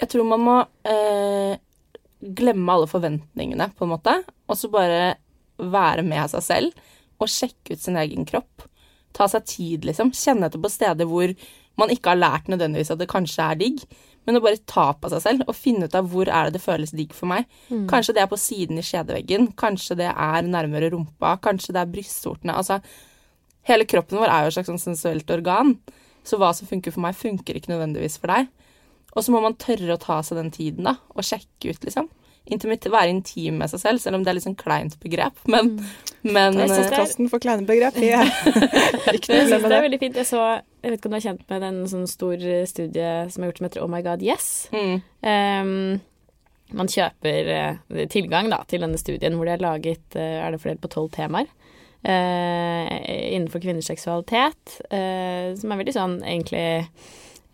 Jeg 0.00 0.10
tror 0.10 0.26
man 0.26 0.42
må 0.42 0.56
eh, 0.90 1.56
glemme 2.24 2.76
alle 2.76 2.90
forventningene, 2.90 3.70
på 3.76 3.86
en 3.86 3.94
måte, 3.94 4.18
og 4.48 4.58
så 4.58 4.70
bare 4.72 5.14
være 5.58 6.02
med 6.06 6.30
seg 6.32 6.44
selv 6.44 6.86
og 7.22 7.30
sjekke 7.30 7.76
ut 7.76 7.82
sin 7.82 7.98
egen 8.00 8.26
kropp. 8.28 8.66
Ta 9.14 9.28
seg 9.30 9.46
tid, 9.46 9.84
liksom. 9.86 10.10
Kjenne 10.16 10.48
etter 10.48 10.60
på 10.60 10.72
steder 10.72 11.06
hvor 11.08 11.30
man 11.78 11.90
ikke 11.90 12.12
har 12.12 12.20
lært 12.20 12.50
nødvendigvis 12.50 12.92
at 12.94 13.00
det 13.00 13.10
kanskje 13.10 13.46
er 13.46 13.60
digg, 13.60 13.84
men 14.26 14.36
å 14.38 14.42
bare 14.44 14.56
ta 14.70 14.86
på 14.96 15.10
seg 15.12 15.20
selv 15.24 15.44
og 15.48 15.54
finne 15.56 15.84
ut 15.88 15.94
av 15.98 16.06
hvor 16.12 16.28
er 16.28 16.48
det 16.48 16.56
det 16.58 16.62
føles 16.64 16.94
digg 16.96 17.12
for 17.16 17.26
meg. 17.30 17.44
Kanskje 17.90 18.14
det 18.16 18.22
er 18.24 18.30
på 18.30 18.38
siden 18.40 18.78
i 18.80 18.84
skjedeveggen, 18.86 19.50
kanskje 19.60 19.96
det 20.00 20.10
er 20.12 20.42
nærmere 20.48 20.90
rumpa, 20.94 21.36
kanskje 21.44 21.74
det 21.76 21.82
er 21.82 21.92
brystvortene. 21.92 22.54
Altså, 22.56 22.80
hele 23.68 23.84
kroppen 23.88 24.18
vår 24.20 24.28
er 24.32 24.42
jo 24.46 24.52
et 24.52 24.58
slags 24.58 24.72
sånn 24.72 24.82
sensuelt 24.82 25.30
organ, 25.30 25.76
så 26.24 26.38
hva 26.40 26.54
som 26.56 26.68
funker 26.70 26.92
for 26.94 27.04
meg, 27.04 27.16
funker 27.20 27.56
ikke 27.60 27.72
nødvendigvis 27.74 28.16
for 28.20 28.32
deg. 28.32 28.48
Og 29.14 29.22
så 29.22 29.30
må 29.30 29.40
man 29.44 29.54
tørre 29.60 29.94
å 29.94 30.00
ta 30.00 30.22
seg 30.26 30.40
den 30.40 30.50
tiden, 30.50 30.84
da, 30.88 30.96
og 31.14 31.22
sjekke 31.22 31.70
ut, 31.76 31.84
liksom. 31.86 32.08
Intimit, 32.52 32.84
være 32.92 33.08
intim 33.08 33.56
med 33.60 33.70
seg 33.72 33.80
selv, 33.80 34.00
selv 34.02 34.18
om 34.18 34.24
det 34.24 34.32
er 34.32 34.36
litt 34.36 34.44
sånn 34.44 34.56
kleint 34.60 34.98
begrep, 35.00 35.38
men, 35.48 35.78
men 36.26 36.58
Jeg 36.60 36.68
synes 36.68 36.76
det 36.76 36.84
er- 36.84 36.90
Podkasten 36.98 37.30
for 37.32 37.40
kleine 37.40 37.64
begrep. 37.64 37.96
Jeg 38.04 39.20
problem 39.24 39.68
det 39.68 39.78
er 39.78 39.84
veldig 39.86 40.00
fint. 40.02 40.18
Jeg 40.20 40.28
så, 40.28 40.42
jeg 40.84 40.92
vet 40.92 41.00
ikke 41.00 41.10
om 41.10 41.14
du 41.14 41.18
er 41.18 41.26
kjent 41.26 41.44
med 41.50 41.64
den 41.64 41.78
sånn 41.90 42.08
stor 42.10 42.48
studie 42.68 43.12
som 43.32 43.42
er 43.42 43.50
gjort 43.50 43.60
som 43.60 43.68
heter 43.68 43.84
Oh 43.84 43.90
my 43.90 44.02
god, 44.04 44.24
yes. 44.24 44.68
mm, 44.74 45.00
Um, 45.24 46.00
man 46.76 46.90
kjøper 46.90 47.48
uh, 47.48 48.02
tilgang 48.12 48.50
da, 48.52 48.60
til 48.68 48.84
denne 48.84 49.00
studien 49.00 49.38
hvor 49.38 49.48
de 49.48 49.54
har 49.54 49.62
laget 49.62 50.16
uh, 50.18 50.42
Er 50.44 50.52
det 50.52 50.60
fordelt 50.60 50.82
på 50.84 50.90
tolv 50.92 51.12
temaer? 51.16 51.48
Uh, 52.04 52.84
innenfor 53.32 53.62
kvinners 53.64 53.88
seksualitet, 53.88 54.74
eh, 54.92 55.54
som 55.56 55.72
er 55.72 55.78
veldig 55.80 55.94
sånn 55.94 56.18
egentlig 56.20 56.66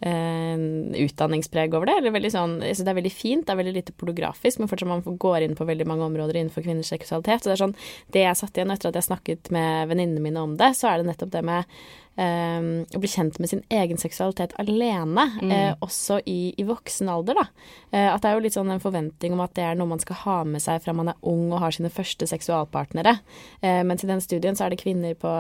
eh, 0.01 0.57
utdanningspreg 1.05 1.75
over 1.77 1.91
det. 1.91 1.97
Eller 2.01 2.15
veldig 2.15 2.33
sånn, 2.33 2.57
jeg 2.65 2.77
synes 2.77 2.89
det 2.89 2.93
er 2.93 2.99
veldig 3.01 3.15
fint, 3.15 3.47
det 3.47 3.55
er 3.55 3.61
veldig 3.61 3.77
lite 3.77 3.97
pornografisk, 4.01 4.61
men 4.61 4.71
fortsatt 4.71 4.91
man 4.91 5.19
går 5.23 5.47
inn 5.47 5.57
på 5.59 5.69
veldig 5.69 5.87
mange 5.89 6.07
områder 6.09 6.41
innenfor 6.41 6.65
kvinners 6.67 6.93
seksualitet. 6.93 7.45
Så 7.45 7.51
det 7.51 7.57
er 7.57 7.65
sånn, 7.65 7.77
det 8.17 8.27
jeg 8.27 8.41
satt 8.41 8.59
igjen 8.59 8.75
etter 8.75 8.91
at 8.91 9.01
jeg 9.01 9.09
snakket 9.11 9.53
med 9.55 9.91
venninnene 9.93 10.25
mine 10.25 10.47
om 10.47 10.57
det, 10.61 10.73
så 10.79 10.91
er 10.91 11.01
det 11.01 11.11
nettopp 11.11 11.35
det 11.37 11.45
med 11.47 11.81
eh, 12.17 12.71
å 12.97 13.02
bli 13.02 13.11
kjent 13.11 13.38
med 13.43 13.52
sin 13.52 13.62
egen 13.71 14.00
seksualitet 14.00 14.55
alene, 14.61 15.26
eh, 15.45 15.75
også 15.81 16.21
i, 16.26 16.55
i 16.59 16.67
voksen 16.69 17.11
alder, 17.12 17.40
da. 17.43 17.47
Uh, 17.90 18.07
at 18.12 18.23
det 18.23 18.31
er 18.31 18.37
jo 18.37 18.43
litt 18.45 18.55
sånn 18.55 18.71
en 18.71 18.83
forventning 18.83 19.33
om 19.35 19.40
at 19.43 19.55
det 19.59 19.64
er 19.67 19.75
noe 19.75 19.90
man 19.90 19.99
skal 19.99 20.21
ha 20.21 20.37
med 20.47 20.62
seg 20.62 20.79
fra 20.85 20.93
man 20.95 21.11
er 21.11 21.17
ung 21.26 21.49
og 21.50 21.59
har 21.64 21.75
sine 21.75 21.90
første 21.90 22.29
seksualpartnere. 22.31 23.17
Uh, 23.64 23.81
mens 23.87 24.05
i 24.07 24.11
den 24.11 24.23
studien 24.23 24.55
så 24.55 24.67
er 24.67 24.75
det 24.75 24.79
kvinner 24.83 25.17
på, 25.19 25.33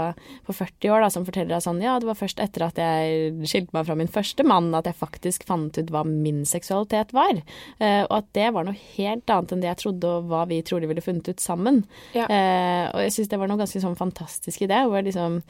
på 0.46 0.56
40 0.56 0.90
år 0.90 1.04
da, 1.04 1.12
som 1.14 1.26
forteller 1.28 1.54
deg 1.54 1.62
sånn 1.62 1.78
ja, 1.84 1.94
det 2.02 2.08
var 2.08 2.18
først 2.18 2.42
etter 2.42 2.66
at 2.66 2.80
jeg 2.80 3.46
skilte 3.48 3.76
meg 3.76 3.86
fra 3.86 3.96
min 3.98 4.10
første 4.10 4.44
mann 4.46 4.72
at 4.76 4.88
jeg 4.88 4.98
faktisk 4.98 5.46
fant 5.48 5.78
ut 5.78 5.92
hva 5.94 6.02
min 6.08 6.42
seksualitet 6.48 7.14
var. 7.16 7.40
Eh, 7.78 8.02
og 8.02 8.14
at 8.20 8.30
det 8.36 8.50
var 8.54 8.66
noe 8.66 8.78
helt 8.96 9.30
annet 9.30 9.54
enn 9.54 9.64
det 9.64 9.70
jeg 9.70 9.82
trodde 9.84 10.10
og 10.10 10.30
hva 10.30 10.44
vi 10.50 10.60
trolig 10.66 10.90
ville 10.90 11.04
funnet 11.04 11.30
ut 11.30 11.42
sammen. 11.42 11.82
Ja. 12.16 12.26
Eh, 12.26 12.84
og 12.90 13.04
jeg 13.06 13.16
syns 13.16 13.32
det 13.32 13.40
var 13.40 13.50
noe 13.50 13.60
ganske 13.60 13.82
sånn 13.82 13.98
fantastisk 13.98 14.64
i 14.64 14.70
det, 14.70 14.82
hvor 14.90 15.04
liksom 15.06 15.40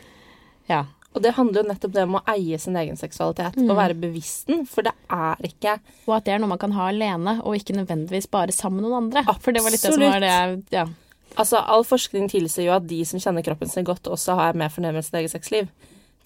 ja. 0.70 0.84
Og 1.10 1.22
det 1.24 1.32
handler 1.34 1.62
jo 1.64 1.68
nettopp 1.72 1.94
det 1.96 2.02
om 2.06 2.18
å 2.20 2.22
eie 2.30 2.58
sin 2.62 2.76
egen 2.78 2.96
seksualitet 2.98 3.56
og 3.64 3.72
være 3.74 3.96
bevisst 3.98 4.46
den, 4.46 4.62
for 4.66 4.86
det 4.86 4.92
er 5.10 5.40
ikke 5.48 5.72
Og 6.06 6.12
at 6.16 6.24
det 6.28 6.34
er 6.36 6.38
noe 6.42 6.52
man 6.52 6.60
kan 6.62 6.72
ha 6.76 6.86
alene, 6.92 7.40
og 7.42 7.56
ikke 7.58 7.74
nødvendigvis 7.74 8.28
bare 8.30 8.54
sammen 8.54 8.78
med 8.80 8.90
noen 8.90 9.08
andre. 9.08 9.24
For 9.42 9.50
det 9.52 9.64
var 9.64 9.74
litt 9.74 9.82
det 9.82 9.90
som 9.94 10.04
var 10.06 10.20
det 10.22 10.34
ja. 10.76 10.86
Altså, 11.38 11.58
All 11.62 11.84
forskning 11.86 12.28
tilsier 12.30 12.66
jo 12.68 12.76
at 12.76 12.86
de 12.90 13.04
som 13.06 13.20
kjenner 13.22 13.42
kroppen 13.46 13.68
sin 13.70 13.86
godt, 13.86 14.06
også 14.10 14.34
har 14.38 14.58
mer 14.58 14.70
fornemmelse 14.70 15.10
med 15.10 15.10
sitt 15.10 15.18
eget 15.20 15.34
sexliv. 15.34 15.68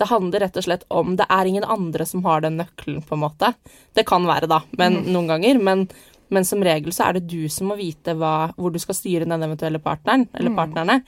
Det 0.00 0.08
handler 0.10 0.40
rett 0.42 0.56
og 0.58 0.64
slett 0.66 0.84
om 0.90 1.12
Det 1.16 1.26
er 1.30 1.46
ingen 1.46 1.64
andre 1.64 2.04
som 2.08 2.24
har 2.24 2.40
den 2.44 2.56
nøkkelen, 2.60 3.02
på 3.06 3.14
en 3.14 3.22
måte. 3.24 3.52
Det 3.94 4.04
kan 4.08 4.24
være, 4.26 4.48
da, 4.50 4.62
men 4.80 5.04
noen 5.12 5.28
ganger. 5.28 5.60
Men, 5.60 5.84
men 6.28 6.44
som 6.48 6.64
regel 6.64 6.92
så 6.92 7.08
er 7.08 7.18
det 7.20 7.28
du 7.30 7.48
som 7.52 7.68
må 7.70 7.76
vite 7.78 8.16
hva, 8.18 8.50
hvor 8.56 8.72
du 8.74 8.80
skal 8.82 8.96
styre 8.96 9.28
den 9.28 9.44
eventuelle 9.44 9.78
partneren, 9.80 10.26
eller 10.34 10.50
partnerne, 10.56 10.98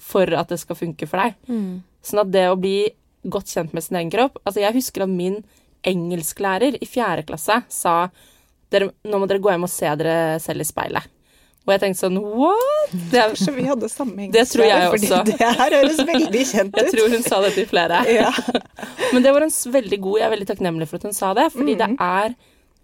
for 0.00 0.32
at 0.36 0.48
det 0.52 0.58
skal 0.60 0.76
funke 0.80 1.06
for 1.08 1.22
deg. 1.22 1.36
Sånn 2.02 2.24
at 2.24 2.32
det 2.34 2.48
å 2.50 2.56
bli 2.58 2.88
godt 3.24 3.50
kjent 3.52 3.74
med 3.76 3.84
sin 3.84 3.96
egen 4.00 4.10
kropp 4.12 4.38
Altså, 4.44 4.60
jeg 4.64 4.74
husker 4.74 5.04
at 5.06 5.12
min 5.12 5.42
engelsklærer 5.86 6.78
i 6.80 6.86
fjerde 6.86 7.24
klasse 7.26 7.62
sa 7.72 7.96
nå 8.72 9.18
må 9.20 9.26
dere 9.28 9.42
gå 9.42 9.50
hjem 9.52 9.66
og 9.66 9.70
se 9.70 9.90
dere 10.00 10.38
selv 10.40 10.64
i 10.64 10.64
speilet. 10.64 11.08
Og 11.62 11.74
jeg 11.74 11.82
tenkte 11.82 12.00
sånn 12.00 12.16
what? 12.18 12.94
Det 13.12 13.24
Så 13.38 13.52
vi 13.54 13.66
hadde 13.68 13.90
samme 13.92 14.28
Det 14.34 14.46
tror 14.50 14.64
jeg 14.66 14.88
også. 14.88 15.20
Det 15.28 15.36
her 15.38 15.76
høres 15.76 16.00
veldig 16.08 16.44
kjent 16.48 16.72
ut. 16.74 16.80
jeg 16.80 16.94
tror 16.94 17.12
hun 17.12 17.26
sa 17.26 17.42
det 17.44 17.52
til 17.58 17.68
flere. 17.70 18.00
Ja. 18.16 18.30
Men 19.12 19.22
det 19.26 19.34
var 19.34 19.44
en 19.44 19.52
veldig 19.76 19.98
god 20.02 20.18
Jeg 20.18 20.26
er 20.26 20.34
veldig 20.34 20.48
takknemlig 20.48 20.88
for 20.90 20.98
at 20.98 21.06
hun 21.06 21.14
sa 21.16 21.34
det. 21.38 21.50
Fordi 21.54 21.76
det 21.78 21.90
er 22.00 22.34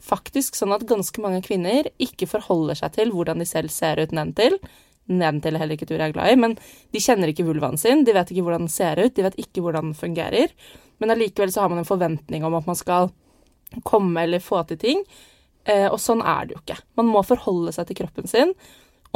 faktisk 0.08 0.54
sånn 0.54 0.76
at 0.76 0.84
ganske 0.86 1.24
mange 1.24 1.40
kvinner 1.42 1.88
ikke 1.98 2.28
forholder 2.30 2.78
seg 2.78 2.94
til 2.94 3.10
hvordan 3.10 3.42
de 3.42 3.48
selv 3.48 3.72
ser 3.74 3.98
ut 3.98 4.12
nedentil. 4.14 4.60
Nedentil 5.08 5.56
er 5.56 5.64
heller 5.64 5.78
ikke 5.78 5.88
ord 5.88 6.02
jeg 6.02 6.12
er 6.12 6.16
glad 6.16 6.32
i, 6.32 6.40
men 6.40 6.56
de 6.94 7.02
kjenner 7.02 7.32
ikke 7.32 7.46
vulvaen 7.48 7.80
sin. 7.80 8.04
De 8.04 8.14
vet 8.16 8.32
ikke 8.32 8.44
hvordan 8.46 8.66
den 8.66 8.72
ser 8.72 9.00
ut, 9.00 9.14
de 9.16 9.24
vet 9.24 9.38
ikke 9.40 9.64
hvordan 9.64 9.90
den 9.90 9.98
fungerer. 9.98 10.52
Men 11.00 11.14
allikevel 11.14 11.52
så 11.54 11.64
har 11.64 11.72
man 11.72 11.82
en 11.82 11.88
forventning 11.88 12.44
om 12.44 12.56
at 12.58 12.68
man 12.68 12.78
skal 12.78 13.10
komme 13.88 14.26
eller 14.26 14.42
få 14.44 14.62
til 14.68 14.80
ting. 14.82 15.06
Eh, 15.68 15.86
og 15.88 15.98
sånn 16.02 16.20
er 16.24 16.48
det 16.48 16.56
jo 16.56 16.60
ikke. 16.62 16.78
Man 17.00 17.08
må 17.12 17.24
forholde 17.26 17.72
seg 17.76 17.88
til 17.88 18.02
kroppen 18.02 18.28
sin. 18.30 18.54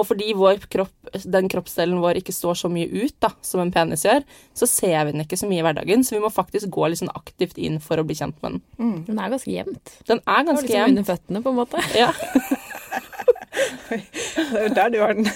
Og 0.00 0.06
fordi 0.08 0.30
vår 0.36 0.62
kropp, 0.72 0.92
den 1.28 1.50
kroppsdelen 1.52 2.00
vår 2.00 2.22
ikke 2.22 2.32
står 2.32 2.56
så 2.62 2.70
mye 2.72 2.88
ut 2.88 3.12
da, 3.20 3.28
som 3.44 3.60
en 3.60 3.72
penis 3.74 4.06
gjør, 4.06 4.22
så 4.56 4.68
ser 4.68 4.96
vi 5.04 5.12
den 5.12 5.24
ikke 5.26 5.36
så 5.36 5.48
mye 5.50 5.60
i 5.60 5.66
hverdagen. 5.66 6.04
Så 6.06 6.16
vi 6.16 6.22
må 6.22 6.32
faktisk 6.32 6.70
gå 6.72 6.88
litt 6.88 7.02
sånn 7.02 7.12
aktivt 7.12 7.60
inn 7.60 7.76
for 7.84 8.00
å 8.00 8.06
bli 8.08 8.16
kjent 8.16 8.38
med 8.40 8.56
den. 8.56 8.62
Den 9.10 9.20
er 9.20 9.34
ganske 9.34 9.52
jevnt. 9.52 9.96
Den 10.08 10.24
er 10.24 10.48
ganske 10.48 10.64
jevnt. 10.64 10.72
liksom 10.72 10.96
under 10.96 11.08
føttene, 11.10 11.44
på 11.44 11.52
en 11.52 11.60
måte. 11.60 11.84
Ja. 11.98 12.12
Det 13.52 14.58
er 14.58 14.68
jo 14.68 14.74
der 14.74 14.88
du 14.92 14.98
har 15.02 15.12
den. 15.12 15.28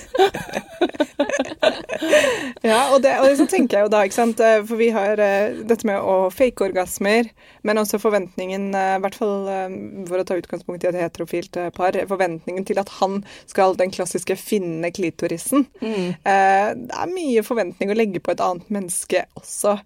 ja, 2.67 2.81
og, 2.93 3.01
det, 3.05 3.13
og 3.21 3.29
så 3.39 3.47
tenker 3.49 3.79
jeg 3.79 3.87
jo 3.87 3.93
da, 3.93 4.03
ikke 4.07 4.17
sant 4.17 4.41
eh, 4.43 4.59
For 4.67 4.79
vi 4.81 4.89
har 4.95 5.21
eh, 5.23 5.59
dette 5.69 5.87
med 5.89 6.01
å 6.01 6.29
fake 6.35 6.65
orgasmer, 6.69 7.29
men 7.67 7.81
også 7.81 8.01
forventningen, 8.03 8.69
eh, 8.77 8.95
i 8.97 9.03
hvert 9.05 9.19
fall 9.19 9.49
for 10.09 10.21
å 10.21 10.27
ta 10.27 10.37
utgangspunkt 10.39 10.85
i 10.85 10.91
et 10.91 10.99
heterofilt 10.99 11.59
par, 11.77 11.97
forventningen 12.09 12.67
til 12.67 12.81
at 12.81 12.91
han 13.01 13.21
skal 13.49 13.77
den 13.79 13.93
klassiske 13.95 14.37
finne 14.41 14.91
klitorisen. 14.95 15.67
Mm. 15.81 16.17
Det 16.23 16.97
er 16.97 17.13
mye 17.13 17.45
forventning 17.47 17.93
å 17.93 17.97
legge 17.97 18.23
på 18.23 18.33
et 18.33 18.43
annet 18.43 18.69
menneske 18.73 19.25
også. 19.39 19.77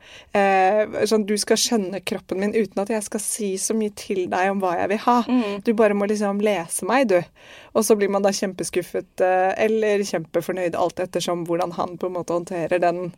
Sånn, 1.10 1.26
du 1.28 1.34
skal 1.40 1.60
skjønne 1.60 2.02
kroppen 2.06 2.40
min 2.42 2.54
uten 2.56 2.82
at 2.82 2.92
jeg 2.92 3.06
skal 3.06 3.22
si 3.24 3.50
så 3.60 3.76
mye 3.76 3.94
til 3.98 4.26
deg 4.32 4.52
om 4.52 4.62
hva 4.62 4.76
jeg 4.80 4.92
vil 4.94 5.02
ha. 5.06 5.18
Mm. 5.28 5.60
Du 5.66 5.72
bare 5.78 5.96
må 5.96 6.08
liksom 6.10 6.42
lese 6.44 6.88
meg, 6.88 7.10
du. 7.12 7.18
Og 7.76 7.86
så 7.86 7.96
blir 7.98 8.10
man 8.12 8.19
da 8.24 8.32
kjempeskuffet 8.34 9.22
eh, 9.24 9.50
eller 9.66 10.04
kjempefornøyd, 10.06 10.78
alt 10.78 11.02
ettersom 11.02 11.44
hvordan 11.48 11.76
han 11.78 11.96
på 12.00 12.08
en 12.10 12.16
måte 12.18 12.36
håndterer 12.36 12.82
den, 12.82 13.10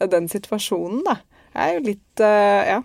den 0.00 0.28
situasjonen, 0.30 1.04
da. 1.06 1.18
Det 1.54 1.62
er 1.62 1.76
jo 1.76 1.86
litt 1.90 2.24
eh, 2.24 2.74
Ja. 2.74 2.82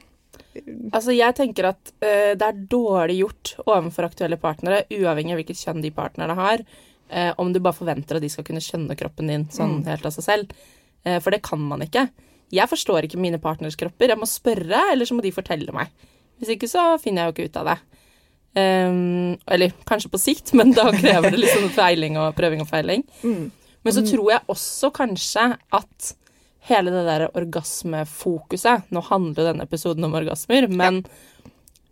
Altså, 0.91 1.13
jeg 1.13 1.35
tenker 1.37 1.69
at 1.69 1.91
eh, 2.03 2.33
det 2.37 2.45
er 2.45 2.63
dårlig 2.71 3.19
gjort 3.21 3.51
overfor 3.63 4.07
aktuelle 4.07 4.39
partnere, 4.41 4.81
uavhengig 4.91 5.35
av 5.35 5.39
hvilket 5.39 5.61
kjønn 5.61 5.83
de 5.83 5.91
partnerne 5.93 6.35
har, 6.35 6.63
eh, 7.13 7.29
om 7.39 7.53
du 7.53 7.61
bare 7.61 7.77
forventer 7.77 8.17
at 8.17 8.25
de 8.25 8.31
skal 8.33 8.47
kunne 8.47 8.63
skjønne 8.63 8.97
kroppen 8.99 9.29
din 9.29 9.45
sånn 9.53 9.83
helt 9.87 10.07
av 10.09 10.15
seg 10.15 10.25
selv. 10.25 10.57
Eh, 11.05 11.19
for 11.23 11.31
det 11.35 11.43
kan 11.45 11.61
man 11.63 11.85
ikke. 11.85 12.07
Jeg 12.51 12.71
forstår 12.71 13.05
ikke 13.05 13.21
mine 13.21 13.39
partners 13.41 13.77
kropper. 13.79 14.09
Jeg 14.09 14.19
må 14.19 14.27
spørre, 14.29 14.81
eller 14.91 15.05
så 15.05 15.15
må 15.15 15.23
de 15.23 15.33
fortelle 15.35 15.75
meg. 15.75 15.93
Hvis 16.39 16.55
ikke 16.55 16.69
så 16.71 16.97
finner 17.01 17.27
jeg 17.27 17.29
jo 17.29 17.35
ikke 17.35 17.49
ut 17.49 17.61
av 17.61 17.69
det. 17.71 17.77
Ehm, 18.57 19.37
eller 19.45 19.73
kanskje 19.85 20.09
på 20.09 20.19
sikt, 20.21 20.53
men 20.57 20.71
da 20.73 20.89
krever 20.91 21.35
det 21.37 21.51
sånn 21.51 21.69
feiling 21.73 22.17
og 22.17 22.35
prøving 22.37 22.63
og 22.63 22.69
feiling. 22.69 23.03
Men 23.85 23.95
så 23.95 24.03
tror 24.05 24.31
jeg 24.33 24.47
også 24.51 24.89
kanskje 24.95 25.45
at 25.75 26.13
hele 26.69 26.91
det 26.93 27.03
der 27.07 27.23
orgasmefokuset 27.31 28.89
Nå 28.93 29.01
handler 29.07 29.41
jo 29.41 29.47
denne 29.47 29.65
episoden 29.65 30.05
om 30.05 30.17
orgasmer, 30.19 30.67
men, 30.67 31.03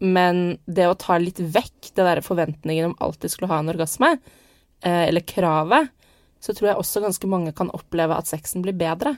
men 0.03 0.41
det 0.65 0.89
å 0.89 0.97
ta 0.99 1.17
litt 1.21 1.39
vekk 1.39 1.93
det 1.95 2.07
der 2.09 2.21
forventningen 2.25 2.91
om 2.91 2.97
alltid 2.99 3.31
skulle 3.33 3.49
ha 3.53 3.61
en 3.63 3.71
orgasme, 3.73 4.17
eh, 4.83 5.03
eller 5.07 5.25
kravet, 5.25 5.93
så 6.43 6.53
tror 6.53 6.71
jeg 6.71 6.81
også 6.81 7.01
ganske 7.05 7.29
mange 7.31 7.53
kan 7.57 7.71
oppleve 7.73 8.17
at 8.17 8.29
sexen 8.29 8.61
blir 8.65 8.75
bedre. 8.77 9.15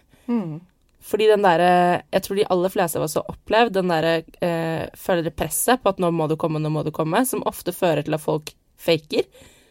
Fordi 1.00 1.30
den 1.30 1.46
derre 1.46 2.02
Jeg 2.12 2.24
tror 2.26 2.36
de 2.36 2.48
aller 2.52 2.72
fleste 2.74 3.00
av 3.00 3.06
oss 3.06 3.16
har 3.16 3.30
opplevd 3.32 3.78
den 3.78 3.92
derre 3.92 4.16
eh, 4.44 4.90
Føler 5.00 5.32
presset 5.32 5.80
på 5.80 5.94
at 5.94 6.02
nå 6.04 6.10
må 6.12 6.28
du 6.28 6.36
komme, 6.40 6.60
nå 6.60 6.72
må 6.74 6.84
du 6.84 6.92
komme, 6.96 7.22
som 7.26 7.46
ofte 7.48 7.72
fører 7.76 8.04
til 8.04 8.18
at 8.18 8.24
folk 8.24 8.52
faker. 8.80 9.28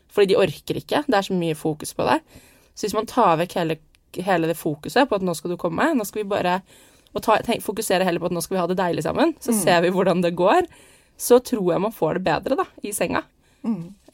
Fordi 0.08 0.32
de 0.32 0.38
orker 0.40 0.80
ikke. 0.80 1.02
Det 1.06 1.18
er 1.18 1.26
så 1.28 1.36
mye 1.36 1.56
fokus 1.58 1.92
på 1.96 2.06
det. 2.08 2.18
Så 2.74 2.86
hvis 2.86 2.96
man 2.96 3.08
tar 3.10 3.36
vekk 3.40 3.58
hele, 3.60 3.78
hele 4.24 4.48
det 4.50 4.56
fokuset 4.56 5.08
på 5.08 5.18
at 5.18 5.24
nå 5.26 5.34
skal 5.36 5.52
du 5.52 5.60
komme, 5.60 5.90
nå 5.94 6.06
skal 6.08 6.22
vi 6.22 6.30
bare 6.30 6.60
og 7.16 7.22
ta, 7.24 7.38
tenk, 7.44 7.62
fokusere 7.64 8.04
heller 8.04 8.20
på 8.20 8.28
at 8.28 8.34
nå 8.36 8.42
skal 8.44 8.56
vi 8.56 8.60
ha 8.60 8.66
det 8.68 8.76
deilig 8.78 9.02
sammen, 9.06 9.32
så 9.40 9.52
ser 9.56 9.80
vi 9.82 9.90
hvordan 9.94 10.20
det 10.22 10.34
går, 10.36 10.66
så 11.16 11.38
tror 11.40 11.72
jeg 11.72 11.80
man 11.80 11.94
får 11.94 12.18
det 12.18 12.24
bedre 12.28 12.58
da, 12.60 12.66
i 12.84 12.92
senga. 12.92 13.22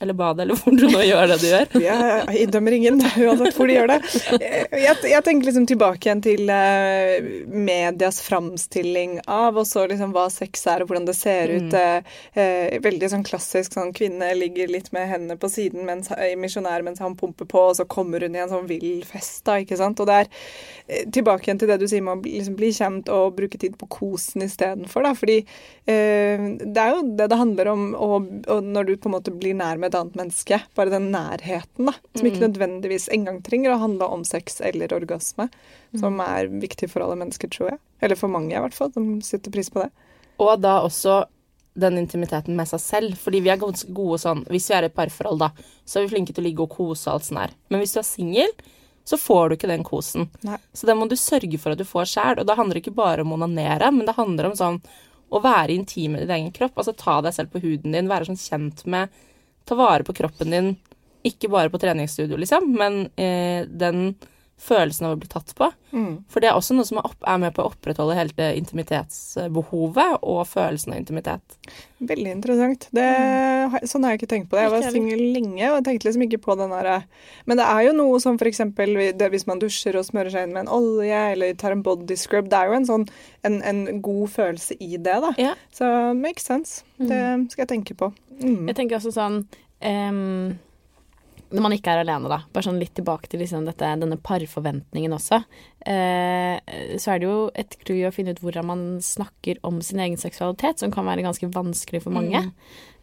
Eller 0.03 0.15
badet, 0.19 0.43
eller 0.43 0.59
hvor 0.59 0.75
du 0.75 0.89
nå 0.91 1.01
gjør 1.07 1.29
det 1.31 1.37
du 1.39 1.47
gjør. 1.47 1.67
Jeg, 1.85 2.25
jeg 2.35 2.49
dømmer 2.51 2.75
ingen, 2.75 2.97
uansett 2.99 3.55
hvor 3.57 3.69
de 3.71 3.77
gjør 3.77 3.91
det. 3.93 3.99
Jeg, 4.43 4.97
jeg 5.07 5.23
tenker 5.27 5.47
liksom 5.49 5.67
tilbake 5.71 6.09
igjen 6.09 6.23
til 6.25 6.51
uh, 6.51 7.29
medias 7.55 8.19
framstilling 8.25 9.21
av 9.31 9.61
og 9.61 9.67
så 9.69 9.85
liksom 9.91 10.15
hva 10.17 10.27
sex 10.33 10.65
er, 10.71 10.83
og 10.83 10.91
hvordan 10.91 11.07
det 11.09 11.15
ser 11.19 11.53
ut. 11.55 11.77
Mm. 11.77 12.11
Uh, 12.35 12.75
veldig 12.85 13.11
sånn 13.13 13.27
klassisk 13.27 13.77
sånn 13.77 13.93
kvinne 13.97 14.33
ligger 14.39 14.73
litt 14.73 14.91
med 14.97 15.07
hendene 15.13 15.39
på 15.41 15.51
siden 15.53 15.87
mens, 15.87 16.11
i 16.11 16.35
misjonær 16.41 16.85
mens 16.87 17.03
han 17.05 17.15
pumper 17.21 17.49
på, 17.51 17.65
og 17.71 17.79
så 17.79 17.87
kommer 17.87 18.27
hun 18.27 18.35
i 18.35 18.43
en 18.43 18.51
sånn 18.51 18.67
vill 18.71 19.05
fest, 19.07 19.45
da, 19.47 19.61
ikke 19.63 19.79
sant. 19.79 20.03
Og 20.03 20.11
det 20.11 20.19
er 20.25 20.31
uh, 20.33 21.05
tilbake 21.15 21.49
igjen 21.49 21.63
til 21.63 21.71
det 21.71 21.79
du 21.85 21.87
sier 21.91 22.03
med 22.05 22.19
å 22.19 22.23
bli- 22.25 22.35
liksom 22.41 22.59
bli 22.59 22.73
kjent 22.75 23.13
og 23.15 23.39
bruke 23.39 23.61
tid 23.63 23.79
på 23.79 23.91
kosen 24.01 24.43
istedenfor, 24.49 25.07
da. 25.07 25.15
Fordi 25.15 25.39
det 25.85 26.81
er 26.81 26.95
jo 26.95 27.03
det 27.19 27.27
det 27.29 27.37
handler 27.37 27.69
om, 27.75 27.83
og, 27.93 28.29
og 28.49 28.65
når 28.65 28.87
du 28.89 28.93
på 28.97 29.11
en 29.11 29.13
måte 29.19 29.33
blir 29.37 29.53
nær 29.59 29.77
med 29.77 29.84
et 29.89 29.97
annet 29.99 30.17
menneske, 30.19 30.59
bare 30.77 30.93
den 30.93 31.11
nærheten, 31.15 31.91
da, 31.91 31.95
som 32.15 32.29
ikke 32.29 32.45
nødvendigvis 32.47 33.09
engang 33.15 33.43
trenger 33.45 33.75
å 33.75 33.83
handle 33.83 34.09
om 34.17 34.25
sex 34.29 34.61
eller 34.65 34.93
orgasme, 34.97 35.49
som 36.01 36.19
er 36.25 36.51
viktig 36.63 36.91
for 36.93 37.05
alle 37.05 37.19
mennesker, 37.21 37.53
tror 37.53 37.75
jeg. 37.75 37.81
Eller 38.05 38.19
for 38.21 38.33
mange, 38.33 38.55
i 38.55 38.61
hvert 38.61 38.77
fall, 38.77 38.93
som 38.95 39.17
setter 39.25 39.55
pris 39.55 39.71
på 39.73 39.85
det. 39.85 39.91
Og 40.43 40.57
da 40.61 40.81
også 40.83 41.23
den 41.75 41.99
intimiteten 41.99 42.57
med 42.57 42.69
seg 42.71 42.83
selv. 42.83 43.19
Fordi 43.19 43.41
vi 43.43 43.51
er 43.53 43.61
ganske 43.61 43.91
gode 43.95 44.21
sånn 44.23 44.45
Hvis 44.51 44.69
vi 44.71 44.77
er 44.77 44.87
i 44.87 44.91
et 44.91 44.97
parforhold, 44.97 45.41
da, 45.43 45.51
så 45.85 45.99
er 45.99 46.07
vi 46.07 46.15
flinke 46.15 46.35
til 46.35 46.45
å 46.45 46.47
ligge 46.49 46.65
og 46.67 46.75
kose 46.75 47.09
og 47.09 47.19
alt 47.19 47.29
sånt 47.29 47.41
der. 47.43 47.57
Men 47.73 47.83
hvis 47.83 47.95
du 47.97 48.01
er 48.01 48.09
singel, 48.09 48.55
så 49.05 49.19
får 49.21 49.49
du 49.49 49.57
ikke 49.59 49.71
den 49.71 49.85
kosen. 49.85 50.29
Nei. 50.47 50.59
Så 50.73 50.89
det 50.89 50.97
må 50.97 51.09
du 51.11 51.17
sørge 51.21 51.59
for 51.61 51.75
at 51.75 51.81
du 51.81 51.87
får 51.89 52.09
sjæl. 52.15 52.41
Og 52.41 52.49
det 52.49 52.57
handler 52.59 52.81
ikke 52.81 52.95
bare 52.95 53.25
om 53.25 53.35
å 53.35 53.39
onanere, 53.41 53.91
men 53.93 54.09
det 54.09 54.17
handler 54.17 54.49
om 54.49 54.57
sånn 54.59 54.81
å 55.35 55.41
være 55.43 55.75
intim 55.75 56.15
med 56.15 56.25
din 56.25 56.35
egen 56.39 56.55
kropp. 56.55 56.77
Altså 56.79 56.95
ta 56.97 57.19
deg 57.25 57.35
selv 57.37 57.53
på 57.53 57.63
huden 57.65 57.97
din, 57.97 58.11
være 58.11 58.31
sånn 58.31 58.41
kjent 58.41 58.85
med 58.91 59.23
Ta 59.65 59.77
vare 59.79 60.05
på 60.05 60.15
kroppen 60.17 60.51
din, 60.53 60.71
ikke 61.25 61.49
bare 61.49 61.73
på 61.73 61.81
treningsstudio, 61.81 62.37
liksom, 62.41 62.69
men 62.77 63.07
eh, 63.17 63.65
den 63.69 64.15
følelsen 64.61 65.09
av 65.09 65.15
å 65.15 65.19
bli 65.21 65.29
tatt 65.31 65.51
på. 65.59 65.69
Mm. 65.95 66.25
For 66.31 66.43
det 66.43 66.49
er 66.49 66.59
også 66.59 66.77
noe 66.77 66.87
som 66.89 66.99
er, 67.01 67.07
opp, 67.09 67.19
er 67.29 67.41
med 67.43 67.55
på 67.55 67.63
å 67.65 67.71
opprettholde 67.71 68.17
hele 68.17 68.35
det 68.37 68.49
intimitetsbehovet 68.61 70.23
og 70.23 70.41
følelsen 70.49 70.95
av 70.95 71.01
intimitet. 71.01 71.57
Veldig 72.05 72.33
interessant. 72.37 72.87
Det, 72.95 73.07
sånn 73.91 74.07
har 74.07 74.15
jeg 74.15 74.23
ikke 74.23 74.31
tenkt 74.35 74.51
på 74.51 74.59
det. 74.59 74.67
Jeg 74.67 74.75
var 74.75 74.87
singel 74.95 75.25
lenge 75.37 75.71
og 75.73 75.85
tenkte 75.87 76.09
liksom 76.09 76.27
ikke 76.27 76.43
på 76.45 76.57
den 76.61 76.75
derre 76.75 76.97
Men 77.49 77.61
det 77.61 77.69
er 77.71 77.87
jo 77.89 77.95
noe 77.97 78.21
som 78.23 78.39
eksempel 78.45 78.99
hvis 79.33 79.47
man 79.51 79.63
dusjer 79.63 79.97
og 79.99 80.07
smører 80.07 80.35
seg 80.35 80.47
inn 80.47 80.55
med 80.57 80.67
en 80.67 80.75
olje 80.77 81.23
eller 81.35 81.57
tar 81.61 81.75
en 81.75 81.85
body 81.85 82.17
scrub, 82.19 82.51
det 82.53 82.61
er 82.61 82.71
jo 82.71 82.79
en 82.79 82.89
sånn 82.89 83.09
en, 83.47 83.61
en 83.65 84.03
god 84.05 84.29
følelse 84.35 84.77
i 84.81 84.97
det, 84.97 85.17
da. 85.25 85.33
Ja. 85.41 85.55
Så 85.75 85.89
makes 86.19 86.47
sense. 86.47 86.85
Det 86.99 87.21
skal 87.53 87.65
jeg 87.65 87.73
tenke 87.77 87.97
på. 87.99 88.13
Mm. 88.41 88.69
Jeg 88.71 88.79
tenker 88.79 88.99
også 88.99 89.15
sånn 89.15 89.43
em, 89.85 90.57
Når 91.55 91.63
man 91.63 91.75
ikke 91.77 91.93
er 91.93 92.03
alene, 92.03 92.31
da. 92.31 92.41
Bare 92.55 92.67
sånn 92.67 92.81
litt 92.83 92.95
tilbake 92.99 93.31
til 93.31 93.43
liksom 93.45 93.67
dette, 93.69 93.91
denne 94.01 94.19
parforventningen 94.19 95.15
også. 95.15 95.41
Eh, 95.87 96.57
så 96.99 97.15
er 97.15 97.21
det 97.21 97.29
jo 97.29 97.37
et 97.55 97.77
clou 97.85 98.01
å 98.09 98.15
finne 98.15 98.35
ut 98.35 98.43
hvordan 98.43 98.67
man 98.67 98.83
snakker 99.05 99.61
om 99.67 99.79
sin 99.85 100.03
egen 100.03 100.19
seksualitet, 100.21 100.83
som 100.83 100.95
kan 100.95 101.07
være 101.07 101.27
ganske 101.27 101.51
vanskelig 101.55 102.03
for 102.05 102.17
mange. 102.17 102.43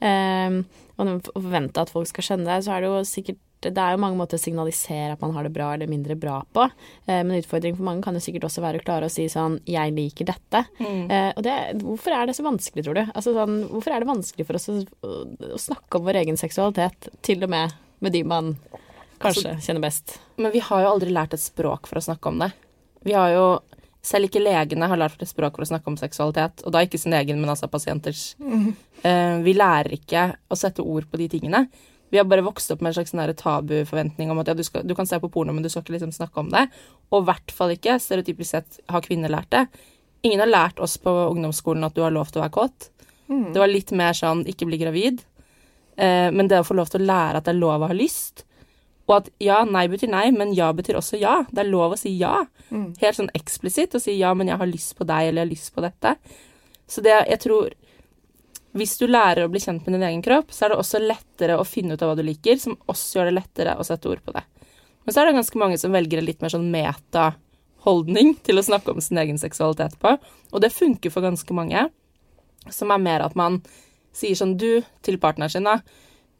Em, 0.02 0.64
og 0.98 1.06
når 1.06 1.14
man 1.14 1.24
forventer 1.30 1.86
at 1.86 1.94
folk 1.94 2.10
skal 2.10 2.28
skjønne 2.28 2.50
det, 2.50 2.66
så 2.66 2.76
er 2.76 2.84
det 2.84 2.92
jo 2.92 3.02
sikkert 3.08 3.42
det 3.62 3.78
er 3.78 3.94
jo 3.94 4.02
mange 4.02 4.18
måter 4.18 4.40
å 4.40 4.42
signalisere 4.42 5.14
at 5.14 5.22
man 5.22 5.36
har 5.36 5.46
det 5.46 5.54
bra 5.54 5.68
eller 5.76 5.90
mindre 5.90 6.16
bra 6.18 6.40
på. 6.54 6.64
Eh, 7.06 7.22
men 7.22 7.38
utfordringen 7.38 7.78
for 7.78 7.86
mange 7.86 8.02
kan 8.02 8.18
jo 8.18 8.24
sikkert 8.24 8.48
også 8.48 8.64
være 8.64 8.82
å 8.82 8.86
klare 8.86 9.06
å 9.06 9.14
si 9.14 9.28
sånn 9.30 9.60
'jeg 9.70 9.94
liker 9.94 10.26
dette'. 10.26 10.66
Eh, 10.82 11.32
og 11.38 11.44
det, 11.44 11.78
hvorfor 11.84 12.12
er 12.12 12.26
det 12.26 12.36
så 12.36 12.44
vanskelig, 12.44 12.84
tror 12.84 12.96
du? 12.96 13.06
Altså 13.14 13.36
sånn, 13.38 13.70
hvorfor 13.70 13.94
er 13.94 14.00
det 14.00 14.10
vanskelig 14.10 14.48
for 14.48 14.56
oss 14.56 14.70
å, 14.70 14.82
å, 15.06 15.54
å 15.54 15.62
snakke 15.62 16.00
om 16.00 16.06
vår 16.06 16.26
egen 16.26 16.38
seksualitet, 16.38 17.10
til 17.22 17.44
og 17.44 17.50
med 17.50 17.72
med 18.02 18.16
de 18.16 18.24
man 18.28 18.56
kanskje 19.22 19.56
kjenner 19.62 19.84
best? 19.84 20.18
Men 20.42 20.54
vi 20.54 20.64
har 20.66 20.84
jo 20.84 20.96
aldri 20.96 21.14
lært 21.14 21.36
et 21.38 21.44
språk 21.44 21.90
for 21.90 22.02
å 22.02 22.06
snakke 22.06 22.32
om 22.32 22.42
det. 22.42 22.52
Vi 23.06 23.18
har 23.18 23.36
jo 23.36 23.46
Selv 24.02 24.26
ikke 24.26 24.42
legene 24.42 24.88
har 24.90 24.98
lært 24.98 25.22
et 25.22 25.30
språk 25.30 25.54
for 25.54 25.62
å 25.62 25.68
snakke 25.70 25.86
om 25.92 25.96
seksualitet, 26.00 26.64
og 26.66 26.74
da 26.74 26.80
ikke 26.82 26.98
sin 26.98 27.14
egen, 27.14 27.38
men 27.38 27.52
altså 27.54 27.68
pasienters. 27.70 28.32
Uh, 29.06 29.38
vi 29.46 29.54
lærer 29.54 29.94
ikke 29.94 30.24
å 30.50 30.58
sette 30.58 30.82
ord 30.82 31.06
på 31.06 31.20
de 31.22 31.28
tingene. 31.30 31.68
Vi 32.10 32.18
har 32.18 32.26
bare 32.26 32.42
vokst 32.42 32.74
opp 32.74 32.82
med 32.82 32.90
en 32.90 32.96
slags 32.98 33.14
sånn 33.14 33.22
tabuforventning 33.38 34.34
om 34.34 34.42
at 34.42 34.50
ja, 34.50 34.56
du, 34.58 34.64
skal, 34.66 34.88
du 34.90 34.96
kan 34.98 35.06
se 35.06 35.20
på 35.22 35.30
porno, 35.30 35.54
men 35.54 35.62
du 35.62 35.70
skal 35.70 35.86
ikke 35.86 35.94
liksom 36.00 36.16
snakke 36.18 36.42
om 36.42 36.50
det. 36.50 36.66
Og 37.14 37.22
i 37.22 37.28
hvert 37.30 37.54
fall 37.54 37.76
ikke, 37.76 38.00
stereotypisk 38.02 38.56
sett, 38.56 38.82
har 38.90 39.06
kvinner 39.06 39.30
lært 39.30 39.54
det. 39.54 39.68
Ingen 40.26 40.42
har 40.42 40.50
lært 40.50 40.82
oss 40.82 40.98
på 40.98 41.14
ungdomsskolen 41.30 41.86
at 41.86 41.94
du 41.94 42.02
har 42.02 42.18
lov 42.18 42.34
til 42.34 42.42
å 42.42 42.48
være 42.48 42.58
kåt. 42.58 42.90
Det 43.54 43.62
var 43.62 43.72
litt 43.72 43.94
mer 43.96 44.18
sånn 44.18 44.44
ikke 44.50 44.68
bli 44.68 44.82
gravid. 44.82 45.22
Eh, 45.98 46.30
men 46.32 46.48
det 46.48 46.62
å 46.62 46.68
få 46.68 46.78
lov 46.78 46.92
til 46.92 47.04
å 47.04 47.10
lære 47.10 47.42
at 47.42 47.48
det 47.48 47.56
er 47.56 47.62
lov 47.62 47.84
å 47.84 47.92
ha 47.92 47.98
lyst, 47.98 48.46
og 49.10 49.18
at 49.18 49.30
ja, 49.44 49.62
nei 49.68 49.88
betyr 49.92 50.12
nei, 50.12 50.30
men 50.32 50.54
ja 50.56 50.70
betyr 50.76 51.00
også 51.02 51.20
ja. 51.20 51.42
Det 51.52 51.66
er 51.66 51.72
lov 51.72 51.96
å 51.96 52.00
si 52.00 52.14
ja. 52.16 52.46
Helt 53.02 53.18
sånn 53.18 53.32
eksplisitt 53.36 53.98
å 53.98 54.00
si 54.00 54.16
ja, 54.16 54.32
men 54.38 54.48
jeg 54.48 54.62
har 54.62 54.70
lyst 54.70 54.96
på 54.96 55.08
deg, 55.08 55.28
eller 55.28 55.42
jeg 55.42 55.48
har 55.48 55.52
lyst 55.52 55.74
på 55.76 55.84
dette. 55.84 56.14
Så 56.88 57.04
det, 57.04 57.18
jeg 57.28 57.40
tror 57.44 57.74
Hvis 58.72 58.94
du 59.02 59.04
lærer 59.04 59.44
å 59.44 59.52
bli 59.52 59.60
kjent 59.60 59.84
med 59.84 59.98
din 59.98 60.06
egen 60.08 60.22
kropp, 60.24 60.54
så 60.56 60.64
er 60.64 60.72
det 60.72 60.78
også 60.80 61.02
lettere 61.04 61.58
å 61.60 61.68
finne 61.68 61.98
ut 61.98 62.04
av 62.06 62.14
hva 62.14 62.16
du 62.16 62.24
liker, 62.24 62.56
som 62.56 62.78
også 62.88 63.18
gjør 63.18 63.28
det 63.28 63.34
lettere 63.36 63.74
å 63.76 63.84
sette 63.84 64.08
ord 64.08 64.22
på 64.24 64.32
det. 64.32 64.46
Men 65.04 65.12
så 65.12 65.20
er 65.20 65.28
det 65.28 65.34
ganske 65.42 65.60
mange 65.60 65.80
som 65.82 65.92
velger 65.92 66.22
en 66.22 66.28
litt 66.30 66.40
mer 66.40 66.54
sånn 66.54 66.70
meta-holdning 66.72 68.38
til 68.48 68.62
å 68.62 68.64
snakke 68.64 68.94
om 68.94 69.04
sin 69.04 69.20
egen 69.20 69.42
seksualitet 69.42 69.98
på, 70.00 70.14
og 70.16 70.64
det 70.64 70.72
funker 70.72 71.12
for 71.12 71.28
ganske 71.28 71.58
mange. 71.58 71.84
Som 72.72 72.96
er 72.96 73.04
mer 73.04 73.26
at 73.28 73.36
man 73.36 73.60
sier 74.14 74.36
sånn 74.36 74.58
du 74.58 74.82
til 75.02 75.18
partneren 75.22 75.52
sin, 75.54 75.68
da. 75.68 75.80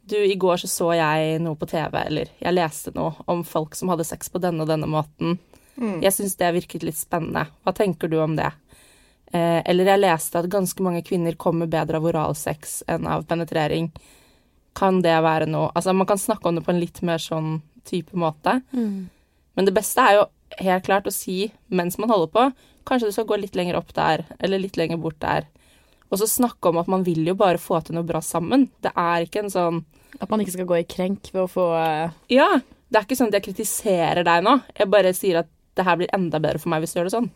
Du, 0.04 0.16
i 0.18 0.34
går 0.34 0.56
så 0.58 0.68
så 0.68 0.88
jeg 0.98 1.38
noe 1.44 1.54
på 1.56 1.68
TV, 1.70 1.94
eller 2.02 2.30
jeg 2.42 2.54
leste 2.56 2.90
noe 2.96 3.14
om 3.30 3.44
folk 3.46 3.76
som 3.78 3.88
hadde 3.92 4.04
sex 4.04 4.28
på 4.28 4.40
denne 4.42 4.64
og 4.64 4.68
denne 4.70 4.88
måten. 4.90 5.38
Jeg 6.02 6.12
syns 6.12 6.34
det 6.36 6.50
virket 6.52 6.82
litt 6.84 6.98
spennende. 6.98 7.46
Hva 7.62 7.72
tenker 7.72 8.10
du 8.10 8.18
om 8.20 8.34
det? 8.36 8.50
Eh, 9.32 9.62
eller 9.64 9.88
jeg 9.88 10.02
leste 10.02 10.42
at 10.42 10.50
ganske 10.52 10.82
mange 10.84 11.00
kvinner 11.06 11.32
kommer 11.40 11.70
bedre 11.70 11.96
av 11.96 12.04
oralsex 12.10 12.82
enn 12.92 13.06
av 13.08 13.24
penetrering. 13.30 13.88
Kan 14.76 15.00
det 15.04 15.14
være 15.24 15.46
noe 15.48 15.70
Altså, 15.74 15.92
man 15.92 16.06
kan 16.06 16.18
snakke 16.20 16.48
om 16.48 16.58
det 16.58 16.64
på 16.66 16.72
en 16.74 16.80
litt 16.80 17.00
mer 17.02 17.18
sånn 17.22 17.62
type 17.88 18.16
måte. 18.16 18.58
Men 19.54 19.64
det 19.64 19.74
beste 19.74 20.00
er 20.00 20.18
jo 20.18 20.26
helt 20.60 20.84
klart 20.84 21.06
å 21.08 21.12
si 21.14 21.52
mens 21.68 21.96
man 21.98 22.10
holder 22.12 22.28
på, 22.32 22.44
kanskje 22.84 23.08
du 23.08 23.12
skal 23.12 23.26
gå 23.30 23.36
litt 23.40 23.56
lenger 23.56 23.76
opp 23.78 23.94
der, 23.96 24.26
eller 24.38 24.58
litt 24.60 24.76
lenger 24.76 25.00
bort 25.00 25.20
der. 25.20 25.46
Og 26.12 26.20
så 26.20 26.28
snakke 26.28 26.68
om 26.68 26.78
at 26.82 26.90
man 26.92 27.04
vil 27.06 27.24
jo 27.24 27.34
bare 27.38 27.60
få 27.60 27.80
til 27.82 27.96
noe 27.96 28.06
bra 28.06 28.20
sammen. 28.24 28.68
Det 28.84 28.92
er 28.92 29.24
ikke 29.24 29.46
en 29.46 29.52
sånn 29.52 29.80
At 30.20 30.28
man 30.28 30.42
ikke 30.44 30.52
skal 30.58 30.68
gå 30.68 30.76
i 30.82 30.84
krenk 30.88 31.30
ved 31.32 31.46
å 31.46 31.50
få 31.50 31.70
eh, 31.78 32.12
Ja, 32.34 32.50
det 32.92 33.00
er 33.00 33.06
ikke 33.06 33.16
sånn 33.16 33.32
at 33.32 33.38
jeg 33.38 33.46
kritiserer 33.48 34.20
deg 34.28 34.44
nå. 34.44 34.58
Jeg 34.76 34.92
bare 34.92 35.14
sier 35.16 35.40
at 35.40 35.48
det 35.72 35.86
her 35.88 35.96
blir 35.96 36.12
enda 36.12 36.36
bedre 36.42 36.60
for 36.60 36.68
meg 36.68 36.82
hvis 36.84 36.92
du 36.92 36.98
gjør 37.00 37.08
det 37.08 37.14
sånn. 37.14 37.30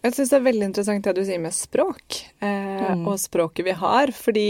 Jeg 0.00 0.14
syns 0.16 0.30
det 0.30 0.36
er 0.38 0.44
veldig 0.46 0.68
interessant 0.70 1.04
det 1.04 1.16
du 1.18 1.24
sier 1.26 1.42
med 1.42 1.52
språk, 1.52 2.20
eh, 2.46 2.94
og 3.02 3.18
språket 3.20 3.66
vi 3.66 3.74
har. 3.76 4.12
Fordi 4.16 4.46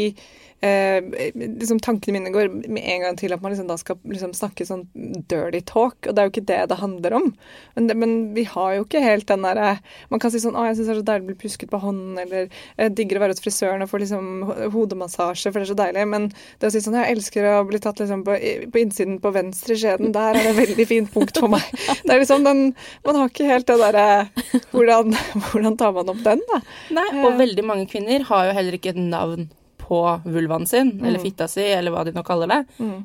eh, 0.60 1.32
liksom 1.34 1.80
tankene 1.80 2.18
mine 2.18 2.32
går 2.34 2.50
med 2.68 2.82
en 2.84 3.04
gang 3.04 3.18
til 3.18 3.32
at 3.34 3.42
man 3.42 3.52
liksom 3.52 3.68
da 3.70 3.76
skal 3.80 3.98
liksom 4.08 4.32
snakke 4.36 4.66
sånn 4.68 4.86
dirty 5.30 5.62
talk, 5.66 5.96
og 6.04 6.14
det 6.14 6.22
er 6.22 6.28
jo 6.28 6.32
ikke 6.34 6.46
det 6.50 6.60
det 6.70 6.80
handler 6.80 7.16
om. 7.16 7.28
Men, 7.76 7.88
det, 7.88 7.96
men 8.00 8.14
vi 8.36 8.44
har 8.48 8.76
jo 8.76 8.84
ikke 8.84 9.02
helt 9.04 9.28
den 9.30 9.44
derre 9.46 9.78
Man 10.10 10.20
kan 10.20 10.32
si 10.32 10.40
sånn 10.42 10.56
'Å, 10.56 10.66
jeg 10.68 10.78
syns 10.78 10.88
det 10.88 10.94
er 10.94 11.00
så 11.00 11.06
deilig 11.10 11.24
å 11.24 11.30
bli 11.30 11.38
pusket 11.42 11.70
på 11.72 11.80
hånden', 11.80 12.18
eller 12.24 12.48
'Jeg 12.78 12.94
digger 12.98 13.18
å 13.18 13.22
være 13.24 13.36
hos 13.36 13.44
frisøren 13.44 13.84
og 13.84 13.90
få 13.90 14.00
liksom 14.02 14.26
hodemassasje, 14.74 15.52
for 15.52 15.60
det 15.60 15.68
er 15.68 15.72
så 15.72 15.78
deilig'. 15.80 16.08
Men 16.10 16.28
det 16.60 16.68
å 16.68 16.72
si 16.74 16.82
sånn 16.84 16.98
'Jeg 16.98 17.16
elsker 17.16 17.48
å 17.50 17.66
bli 17.68 17.80
tatt 17.80 18.02
liksom 18.02 18.24
på, 18.26 18.36
på 18.72 18.82
innsiden 18.82 19.20
på 19.20 19.32
venstre 19.32 19.74
skjeden', 19.74 20.12
der 20.12 20.34
er 20.34 20.42
det 20.42 20.52
et 20.52 20.60
veldig 20.68 20.86
fint 20.86 21.12
punkt 21.12 21.38
for 21.38 21.48
meg. 21.48 21.64
Det 22.04 22.10
er 22.10 22.20
liksom 22.20 22.44
den 22.44 22.74
Man 23.04 23.16
har 23.16 23.28
ikke 23.30 23.48
helt 23.48 23.66
det 23.66 23.78
derre 23.80 24.28
hvordan, 24.72 25.14
hvordan 25.50 25.76
tar 25.78 25.92
man 25.96 26.12
opp 26.12 26.20
den, 26.24 26.42
da? 26.50 26.60
Nei, 26.90 27.08
og 27.24 27.38
veldig 27.38 27.64
mange 27.64 27.88
kvinner 27.90 28.22
har 28.28 28.50
jo 28.50 28.56
heller 28.58 28.76
ikke 28.76 28.92
et 28.92 29.00
navn 29.00 29.48
på 29.90 29.98
vulvaen 30.30 30.68
sin, 30.70 30.92
eller 31.02 31.18
fitta 31.22 31.48
si, 31.50 31.64
eller 31.74 31.90
hva 31.90 32.04
de 32.06 32.12
nå 32.14 32.22
kaller 32.26 32.46
det. 32.52 32.60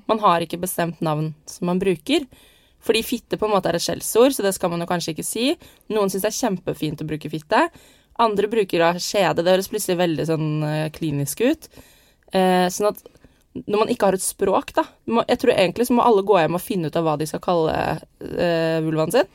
Man 0.06 0.19
har 0.21 0.45
ikke 0.45 0.60
bestemt 0.62 1.02
navn 1.02 1.32
som 1.50 1.65
man 1.71 1.82
bruker. 1.82 2.28
Fordi 2.86 3.02
fitte 3.02 3.39
på 3.41 3.48
en 3.48 3.56
måte 3.56 3.71
er 3.71 3.80
et 3.80 3.82
skjellsord, 3.82 4.36
så 4.38 4.43
det 4.45 4.52
skal 4.54 4.69
man 4.69 4.84
jo 4.84 4.86
kanskje 4.91 5.15
ikke 5.15 5.26
si. 5.26 5.48
Noen 5.89 6.12
syns 6.13 6.21
det 6.28 6.30
er 6.30 6.38
kjempefint 6.38 7.02
å 7.02 7.08
bruke 7.10 7.32
fitte. 7.34 7.63
Andre 8.21 8.48
bruker 8.52 8.84
da 8.84 8.91
skjede. 9.02 9.41
Det 9.41 9.56
høres 9.56 9.71
plutselig 9.74 9.98
veldig 10.04 10.28
sånn 10.30 10.52
eh, 10.69 10.84
klinisk 10.93 11.41
ut. 11.41 11.65
Eh, 12.30 12.67
sånn 12.69 12.91
at 12.91 13.02
når 13.65 13.82
man 13.82 13.89
ikke 13.89 14.10
har 14.12 14.17
et 14.19 14.21
språk, 14.21 14.74
da 14.76 14.84
Jeg 15.32 15.38
tror 15.41 15.54
egentlig 15.56 15.86
så 15.88 15.95
må 15.98 16.04
alle 16.06 16.21
gå 16.28 16.38
hjem 16.41 16.58
og 16.58 16.62
finne 16.62 16.89
ut 16.91 16.95
av 17.00 17.06
hva 17.08 17.17
de 17.17 17.26
skal 17.30 17.41
kalle 17.41 17.74
eh, 18.21 18.78
vulvaen 18.86 19.13
sin. 19.15 19.30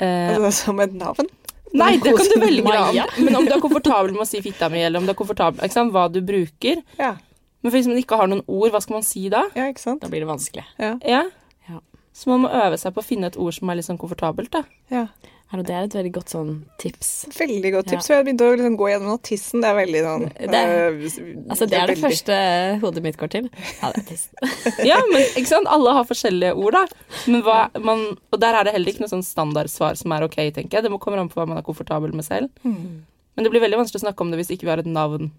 Eh, 0.00 0.34
Altså, 0.34 0.50
som 0.66 0.80
et 0.82 0.94
navn? 0.96 1.30
Nei, 1.76 1.92
det 2.02 2.12
kan 2.16 2.30
du 2.32 2.36
velge 2.42 2.64
Maja. 2.66 3.06
da. 3.06 3.06
Men 3.22 3.36
om 3.40 3.46
du 3.48 3.52
er 3.54 3.62
komfortabel 3.62 4.12
med 4.16 4.24
å 4.24 4.28
si 4.28 4.40
fitta 4.44 4.68
mi, 4.72 4.80
eller 4.86 5.02
om 5.02 5.06
du 5.08 5.12
er 5.12 5.18
komfortabel 5.18 5.64
ikke 5.66 5.76
sant, 5.76 5.92
hva 5.94 6.06
du 6.12 6.20
bruker. 6.24 6.82
Ja. 7.00 7.14
Men 7.62 7.72
hvis 7.74 7.88
man 7.90 7.98
ikke 8.00 8.18
har 8.20 8.30
noen 8.30 8.44
ord, 8.46 8.70
hva 8.74 8.80
skal 8.84 8.98
man 9.00 9.06
si 9.06 9.28
da? 9.32 9.44
ja, 9.56 9.68
ikke 9.72 9.82
sant? 9.82 10.00
Da 10.04 10.08
blir 10.12 10.22
det 10.24 10.28
vanskelig. 10.30 10.64
Ja. 10.78 10.94
Ja. 11.04 11.22
Ja. 11.68 11.80
Så 12.16 12.30
man 12.30 12.44
må 12.46 12.50
øve 12.52 12.78
seg 12.80 12.94
på 12.96 13.02
å 13.02 13.06
finne 13.06 13.28
et 13.32 13.36
ord 13.36 13.54
som 13.56 13.68
er 13.72 13.78
litt 13.80 13.88
sånn 13.88 13.98
komfortabelt, 14.00 14.52
da. 14.54 14.62
ja. 14.92 15.06
Her, 15.46 15.60
og 15.62 15.66
det 15.68 15.74
er 15.78 15.84
et 15.86 15.94
veldig 15.94 16.10
godt 16.16 16.32
sånn 16.32 16.48
tips. 16.82 17.10
Veldig 17.36 17.70
godt 17.76 17.86
tips. 17.92 18.08
Ja. 18.10 18.16
Jeg 18.18 18.24
begynte 18.26 18.46
å 18.48 18.54
liksom 18.56 18.76
gå 18.80 18.88
gjennom 18.90 19.18
tissen. 19.22 19.60
Det 19.62 19.68
er 19.70 19.76
veldig 19.78 20.00
sånn 20.02 20.24
Det 20.34 20.58
er- 20.58 20.72
eh, 20.88 21.44
Altså, 21.52 21.68
det 21.70 21.78
er 21.78 21.86
det 21.86 21.94
veldig- 21.96 22.02
første 22.02 22.80
hodet 22.82 23.02
mitt 23.04 23.16
går 23.16 23.30
til. 23.30 23.46
Ja, 23.82 23.92
det 23.92 24.02
er 24.02 24.06
tiss. 24.10 24.28
Ja, 24.90 24.96
men 25.12 25.22
ikke 25.38 25.46
sant? 25.46 25.68
Alle 25.70 25.92
har 25.94 26.04
forskjellige 26.04 26.56
ord, 26.56 26.72
da. 26.72 26.86
Men 27.28 27.42
hva, 27.46 27.70
man, 27.80 28.18
og 28.32 28.40
der 28.42 28.54
er 28.58 28.64
det 28.64 28.72
heller 28.74 28.90
ikke 28.90 29.04
noe 29.06 29.12
sånn 29.14 29.22
standardsvar 29.22 29.96
som 29.96 30.10
er 30.12 30.22
ok, 30.26 30.34
tenker 30.50 30.80
jeg. 30.80 30.82
Det 30.82 30.90
må 30.90 30.98
komme 30.98 31.18
an 31.22 31.28
på 31.30 31.38
hva 31.38 31.46
man 31.46 31.58
er 31.58 31.62
komfortabel 31.62 32.12
med 32.12 32.24
selv. 32.26 32.50
Mm. 32.64 33.02
Men 33.36 33.44
det 33.44 33.52
blir 33.52 33.62
veldig 33.62 33.78
vanskelig 33.84 34.02
å 34.02 34.06
snakke 34.10 34.20
om 34.26 34.30
det 34.32 34.40
hvis 34.42 34.50
ikke 34.50 34.66
vi 34.66 34.70
har 34.74 34.78
et 34.82 34.86
navn 34.90 35.30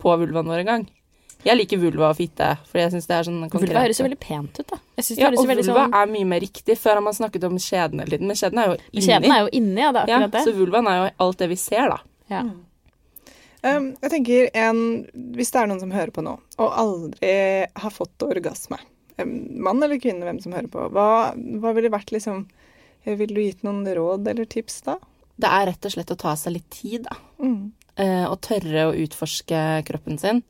på 0.00 0.16
vulvaen 0.24 0.46
vår 0.48 0.64
engang. 0.64 0.88
Jeg 1.44 1.58
liker 1.58 1.80
vulva 1.82 2.08
og 2.10 2.18
fitte, 2.18 2.46
for 2.70 2.80
jeg 2.80 2.92
synes 2.94 3.08
det 3.08 3.16
er 3.16 3.26
sånn 3.26 3.40
Vulva 3.52 3.82
høres 3.84 3.98
jo 4.00 4.06
veldig 4.06 4.20
pent 4.22 4.60
ut, 4.60 4.66
da. 4.70 4.78
Jeg 4.96 5.06
synes 5.06 5.18
det 5.18 5.22
Ja, 5.22 5.28
høres 5.28 5.42
og 5.42 5.50
vulva 5.50 5.64
sånn 5.66 5.96
er 6.00 6.12
mye 6.14 6.28
mer 6.30 6.40
riktig. 6.44 6.76
Før 6.80 6.98
har 6.98 7.04
man 7.04 7.16
snakket 7.16 7.44
om 7.48 7.58
skjeden 7.60 8.00
hele 8.00 8.16
tiden, 8.16 8.30
men 8.30 8.38
skjeden 8.40 8.62
er 8.62 8.70
jo 8.70 8.76
inni. 8.80 9.04
Skjeden 9.04 9.34
er 9.34 9.42
jo 9.42 9.50
inni, 9.60 9.82
ja. 9.82 9.90
Det 9.92 10.04
er 10.04 10.12
ja, 10.12 10.20
akkurat 10.22 10.36
det. 10.38 10.44
så 10.46 10.54
vulvaen 10.56 10.88
er 10.88 10.96
jo 11.00 11.10
alt 11.26 11.42
det 11.42 11.50
vi 11.52 11.58
ser, 11.60 11.92
da. 11.92 11.98
Ja. 12.32 12.42
Um, 13.64 13.86
jeg 14.02 14.12
tenker 14.12 14.50
en, 14.60 14.80
Hvis 15.36 15.52
det 15.54 15.60
er 15.62 15.68
noen 15.70 15.80
som 15.80 15.92
hører 15.94 16.12
på 16.12 16.24
nå, 16.24 16.34
og 16.60 16.74
aldri 16.80 17.30
har 17.80 17.92
fått 17.92 18.24
orgasme, 18.24 18.80
um, 19.20 19.32
mann 19.64 19.84
eller 19.84 20.00
kvinne, 20.00 20.24
hvem 20.26 20.40
som 20.44 20.56
hører 20.56 20.68
på, 20.72 20.88
hva, 20.92 21.08
hva 21.34 21.72
ville 21.76 21.92
vært 21.92 22.12
liksom 22.14 22.46
Ville 23.04 23.36
du 23.36 23.40
gitt 23.42 23.64
noen 23.66 23.84
råd 23.84 24.30
eller 24.32 24.46
tips 24.48 24.78
da? 24.86 24.94
Det 25.36 25.48
er 25.50 25.66
rett 25.68 25.84
og 25.84 25.92
slett 25.92 26.12
å 26.14 26.16
ta 26.16 26.30
seg 26.40 26.54
litt 26.54 26.70
tid, 26.72 27.04
da. 27.04 27.16
Mm. 27.36 27.72
Uh, 28.00 28.26
og 28.30 28.38
tørre 28.46 28.86
å 28.88 28.94
utforske 28.96 29.58
kroppen 29.84 30.16
sin. 30.22 30.40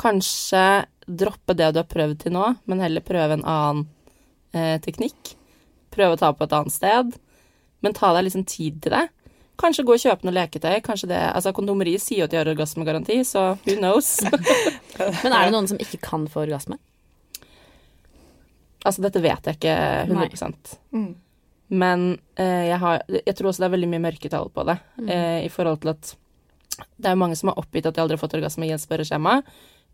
Kanskje 0.00 0.84
droppe 1.06 1.56
det 1.58 1.72
du 1.74 1.80
har 1.82 1.88
prøvd 1.90 2.20
til 2.24 2.36
nå, 2.36 2.44
men 2.70 2.82
heller 2.84 3.04
prøve 3.04 3.38
en 3.38 3.46
annen 3.48 3.86
eh, 4.54 4.78
teknikk. 4.82 5.34
Prøve 5.92 6.16
å 6.16 6.20
ta 6.20 6.30
på 6.36 6.46
et 6.46 6.54
annet 6.56 6.74
sted. 6.74 7.18
Men 7.82 7.96
ta 7.98 8.12
deg 8.14 8.28
liksom 8.28 8.46
tid 8.48 8.78
til 8.84 8.94
det. 8.94 9.06
Kanskje 9.60 9.84
gå 9.86 9.96
og 9.96 10.02
kjøpe 10.02 10.26
noe 10.26 10.36
leketøy. 10.36 10.78
Kanskje 10.86 11.10
det, 11.10 11.20
altså 11.34 11.52
Kondomeriet 11.54 12.02
sier 12.02 12.22
jo 12.22 12.28
at 12.28 12.32
de 12.32 12.40
har 12.40 12.50
orgasmegaranti, 12.50 13.18
så 13.26 13.52
who 13.66 13.76
knows? 13.76 14.14
Men 15.24 15.34
er 15.34 15.44
det 15.44 15.52
noen 15.54 15.68
som 15.70 15.82
ikke 15.82 16.00
kan 16.02 16.24
få 16.30 16.46
orgasme? 16.46 16.78
altså, 18.86 19.02
dette 19.04 19.22
vet 19.22 19.46
jeg 19.46 19.60
ikke 19.60 19.76
100 20.08 20.78
Mm. 20.92 21.12
Men 21.72 22.18
eh, 22.36 22.68
jeg, 22.68 22.78
har, 22.82 23.02
jeg 23.08 23.34
tror 23.36 23.48
også 23.48 23.62
det 23.62 23.68
er 23.70 23.74
veldig 23.76 23.88
mye 23.94 24.04
mørketall 24.04 24.50
på 24.52 24.64
det, 24.68 24.74
eh, 25.08 25.38
i 25.46 25.48
forhold 25.48 25.80
til 25.80 25.94
at 25.94 26.10
det 27.00 27.08
er 27.08 27.16
mange 27.16 27.36
som 27.38 27.48
har 27.48 27.60
oppgitt 27.62 27.86
at 27.88 27.96
de 27.96 28.02
aldri 28.02 28.18
har 28.18 28.20
fått 28.20 28.34
orgasme 28.36 28.66
i 28.68 28.74
et 28.74 28.82
spørreskjema, 28.82 29.38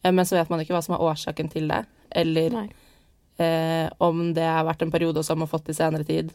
men 0.05 0.25
så 0.27 0.37
vet 0.39 0.51
man 0.51 0.61
ikke 0.63 0.75
hva 0.77 0.83
som 0.85 0.95
er 0.97 1.03
årsaken 1.05 1.49
til 1.53 1.69
det, 1.69 1.81
eller 2.11 2.59
eh, 3.39 3.89
om 3.99 4.33
det 4.35 4.45
har 4.47 4.65
vært 4.69 4.83
en 4.87 4.91
periode 4.95 5.23
som 5.27 5.41
har 5.45 5.51
fått 5.51 5.69
i 5.69 5.77
senere 5.77 6.05
tid. 6.09 6.33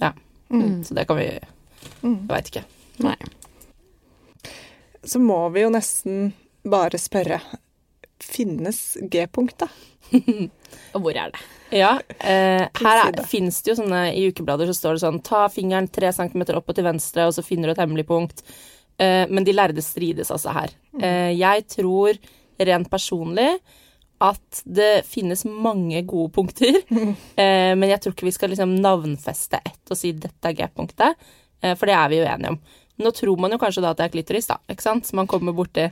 Ja, 0.00 0.12
Mm. 0.50 0.82
så 0.84 0.94
det 0.94 1.06
kan 1.06 1.16
vi 1.16 1.28
Mm. 2.02 2.26
Jeg 2.26 2.28
veit 2.28 2.48
ikke. 2.50 2.64
Nei. 2.98 3.16
Så 5.04 5.18
må 5.22 5.36
vi 5.54 5.62
jo 5.64 5.70
nesten 5.72 6.32
bare 6.68 6.98
spørre 7.00 7.40
Finnes 8.20 8.98
G-punkt, 9.10 9.62
da? 9.62 9.68
Og 10.94 11.00
hvor 11.04 11.16
er 11.16 11.30
det? 11.32 11.40
Ja, 11.72 11.94
eh, 12.18 12.66
her 12.82 13.00
er, 13.06 13.22
finnes 13.30 13.62
det 13.62 13.72
jo 13.72 13.78
sånne 13.78 14.02
I 14.12 14.26
ukeblader 14.28 14.68
så 14.68 14.74
står 14.76 14.98
det 14.98 15.04
sånn 15.06 15.22
Ta 15.24 15.46
fingeren 15.48 15.88
tre 15.88 16.10
centimeter 16.12 16.58
opp 16.58 16.68
og 16.68 16.76
til 16.76 16.84
venstre, 16.84 17.24
og 17.30 17.32
så 17.36 17.44
finner 17.46 17.70
du 17.70 17.72
et 17.76 17.80
hemmelig 17.80 18.04
punkt. 18.10 18.42
Eh, 19.00 19.24
men 19.30 19.46
de 19.46 19.54
lærde 19.56 19.80
strides 19.86 20.28
altså 20.34 20.52
her. 20.52 20.74
Eh, 21.00 21.30
jeg 21.38 21.64
tror 21.72 22.18
rent 22.60 22.90
personlig 22.92 23.54
at 24.20 24.62
det 24.68 25.06
finnes 25.08 25.44
mange 25.48 26.02
gode 26.02 26.32
punkter. 26.36 26.80
Eh, 27.40 27.72
men 27.78 27.88
jeg 27.88 28.02
tror 28.02 28.12
ikke 28.12 28.26
vi 28.26 28.34
skal 28.34 28.50
liksom 28.52 28.74
navnfeste 28.82 29.62
ett 29.64 29.92
og 29.92 29.96
si 29.96 30.10
dette 30.12 30.50
er 30.50 30.56
G-punktet, 30.58 31.16
eh, 31.62 31.72
for 31.78 31.88
det 31.88 31.94
er 31.96 32.10
vi 32.12 32.18
uenige 32.20 32.50
om. 32.52 32.58
Nå 33.00 33.12
tror 33.16 33.40
man 33.40 33.54
jo 33.54 33.58
kanskje 33.62 33.80
da 33.80 33.94
at 33.94 34.00
det 34.00 34.08
er 34.08 34.12
klitoris, 34.12 34.50
da, 34.50 34.58
ikke 34.68 34.84
sant, 34.84 35.06
Så 35.08 35.16
man 35.16 35.30
kommer 35.30 35.56
borti 35.56 35.86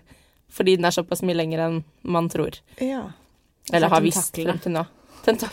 fordi 0.53 0.77
den 0.77 0.85
er 0.89 0.93
såpass 0.93 1.23
mye 1.25 1.37
lenger 1.39 1.65
enn 1.65 1.81
man 2.05 2.29
tror. 2.33 2.59
Ja. 2.85 3.07
Eller 3.73 3.93
har 3.93 4.05
visst 4.05 4.37
frem 4.37 4.61
til 4.61 4.77
nå. 4.77 4.85
Tenta 5.25 5.49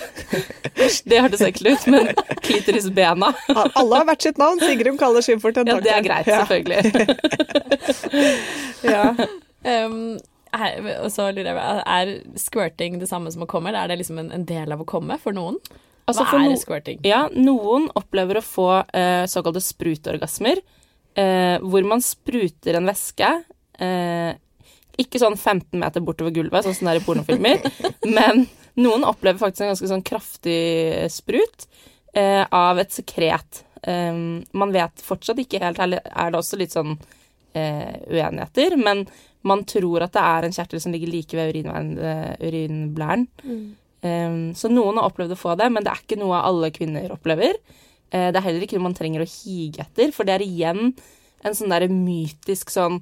det 1.10 1.22
hørtes 1.24 1.42
ekkelt 1.48 1.72
ut, 1.72 1.88
men 1.92 2.12
klitorisbena 2.44 3.32
Alle 3.56 3.98
har 3.98 4.06
hvert 4.08 4.28
sitt 4.28 4.38
navn. 4.40 4.62
Sigrun 4.62 5.00
kaller 5.00 5.26
sin 5.26 5.42
for 5.44 5.56
Ja, 5.56 5.80
det 5.80 5.96
er 5.96 6.06
greit, 6.06 6.30
selvfølgelig. 6.30 7.08
Ja. 8.96 9.16
Um, 9.66 10.18
er, 10.58 10.88
og 11.04 11.10
så 11.14 11.28
lurer 11.34 11.52
jeg 11.52 11.82
Er 11.86 12.12
squirting 12.40 13.00
det 13.02 13.10
samme 13.10 13.32
som 13.34 13.46
å 13.46 13.50
komme, 13.50 13.72
eller 13.72 13.84
er 13.84 13.94
det 13.94 14.00
liksom 14.04 14.22
en, 14.22 14.32
en 14.36 14.48
del 14.48 14.72
av 14.74 14.84
å 14.84 14.88
komme 14.90 15.18
for 15.22 15.36
noen? 15.36 15.60
Altså, 16.06 16.22
Hva 16.22 16.32
for 16.36 16.46
er 16.46 16.60
squirting? 16.62 17.00
Ja, 17.06 17.26
noen 17.34 17.88
opplever 17.98 18.40
å 18.40 18.46
få 18.46 18.70
eh, 18.94 19.26
såkalte 19.30 19.64
sprutorgasmer, 19.64 20.62
eh, 21.18 21.56
hvor 21.66 21.88
man 21.88 22.04
spruter 22.06 22.78
en 22.78 22.90
væske 22.92 23.32
eh, 23.82 24.38
Ikke 25.02 25.22
sånn 25.22 25.38
15 25.38 25.80
meter 25.82 26.06
bortover 26.06 26.36
gulvet, 26.36 26.68
sånn 26.68 26.78
som 26.78 26.90
det 26.90 26.96
er 26.96 27.02
i 27.02 27.06
pornofilmer, 27.08 27.66
men 28.18 28.46
noen 28.78 29.08
opplever 29.08 29.42
faktisk 29.42 29.66
en 29.66 29.74
ganske 29.74 29.90
sånn 29.90 30.06
kraftig 30.06 31.10
sprut 31.14 31.68
eh, 32.14 32.44
av 32.46 32.80
et 32.80 32.94
sekret. 32.94 33.64
Eh, 33.82 34.14
man 34.54 34.76
vet 34.76 35.02
fortsatt 35.04 35.42
ikke 35.42 35.64
helt, 35.64 35.82
er 35.82 35.98
det 35.98 36.40
også 36.40 36.62
litt 36.62 36.76
sånn 36.76 37.00
eh, 37.58 37.96
uenigheter, 38.12 38.76
men 38.80 39.06
man 39.46 39.64
tror 39.70 40.06
at 40.06 40.14
det 40.16 40.24
er 40.26 40.48
en 40.48 40.56
kjertel 40.56 40.82
som 40.82 40.94
ligger 40.94 41.12
like 41.12 41.38
ved 41.38 41.60
urinblæren. 42.42 43.28
Mm. 43.46 43.66
Um, 44.06 44.40
så 44.58 44.70
noen 44.70 45.00
har 45.00 45.10
opplevd 45.10 45.34
å 45.34 45.40
få 45.40 45.56
det, 45.58 45.68
men 45.74 45.86
det 45.86 45.92
er 45.92 46.02
ikke 46.02 46.20
noe 46.22 46.42
alle 46.46 46.72
kvinner 46.74 47.14
opplever. 47.14 47.58
Uh, 48.14 48.30
det 48.30 48.38
er 48.38 48.46
heller 48.46 48.66
ikke 48.66 48.78
noe 48.78 48.90
man 48.90 48.98
trenger 48.98 49.24
å 49.24 49.30
hige 49.30 49.86
etter, 49.86 50.12
for 50.14 50.28
det 50.28 50.36
er 50.36 50.46
igjen 50.46 50.92
en 51.46 51.58
sånn 51.58 51.74
der 51.74 51.88
mytisk 51.92 52.74
sånn 52.74 53.00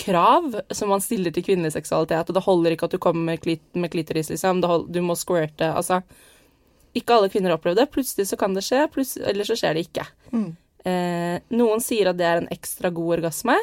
krav 0.00 0.54
som 0.72 0.88
man 0.92 1.02
stiller 1.04 1.32
til 1.32 1.44
kvinnelig 1.44 1.74
seksualitet, 1.74 2.30
og 2.30 2.36
det 2.36 2.44
holder 2.46 2.74
ikke 2.74 2.88
at 2.88 2.96
du 2.96 3.00
kommer 3.02 3.32
med, 3.32 3.42
klit 3.42 3.64
med 3.76 3.92
klitoris, 3.92 4.32
liksom. 4.32 4.62
Du 4.64 5.00
må 5.04 5.16
squirte. 5.20 5.68
Altså, 5.68 6.00
ikke 6.96 7.16
alle 7.16 7.30
kvinner 7.32 7.54
opplever 7.54 7.82
det. 7.82 7.90
Plutselig 7.92 8.30
så 8.30 8.38
kan 8.40 8.56
det 8.56 8.64
skje, 8.66 8.86
eller 9.28 9.48
så 9.48 9.56
skjer 9.58 9.76
det 9.76 9.86
ikke. 9.88 10.06
Mm. 10.32 10.48
Eh, 10.88 11.36
noen 11.54 11.84
sier 11.84 12.10
at 12.10 12.18
det 12.18 12.26
er 12.26 12.40
en 12.40 12.50
ekstra 12.52 12.90
god 12.94 13.18
orgasme, 13.18 13.58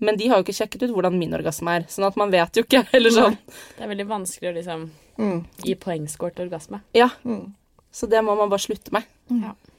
men 0.00 0.16
de 0.16 0.28
har 0.28 0.36
jo 0.38 0.44
ikke 0.44 0.56
sjekket 0.58 0.82
ut 0.88 0.90
hvordan 0.94 1.16
min 1.18 1.32
orgasme 1.34 1.68
er, 1.78 1.86
sånn 1.88 2.06
at 2.06 2.16
man 2.16 2.30
vet 2.30 2.52
jo 2.56 2.62
ikke. 2.62 2.84
Eller 2.96 3.10
sånn. 3.10 3.38
Det 3.76 3.84
er 3.84 3.88
veldig 3.94 4.06
vanskelig 4.10 4.50
å 4.52 4.56
liksom 4.60 4.90
Mm. 5.16 5.46
gi 5.64 5.74
poengscore 5.80 6.34
til 6.36 6.44
orgasme. 6.48 6.82
Ja, 6.92 7.08
Mm. 7.24 7.54
så 7.92 8.06
det 8.08 8.20
må 8.22 8.36
man 8.36 8.50
bare 8.50 8.60
slutte 8.60 8.92
med. 8.92 9.04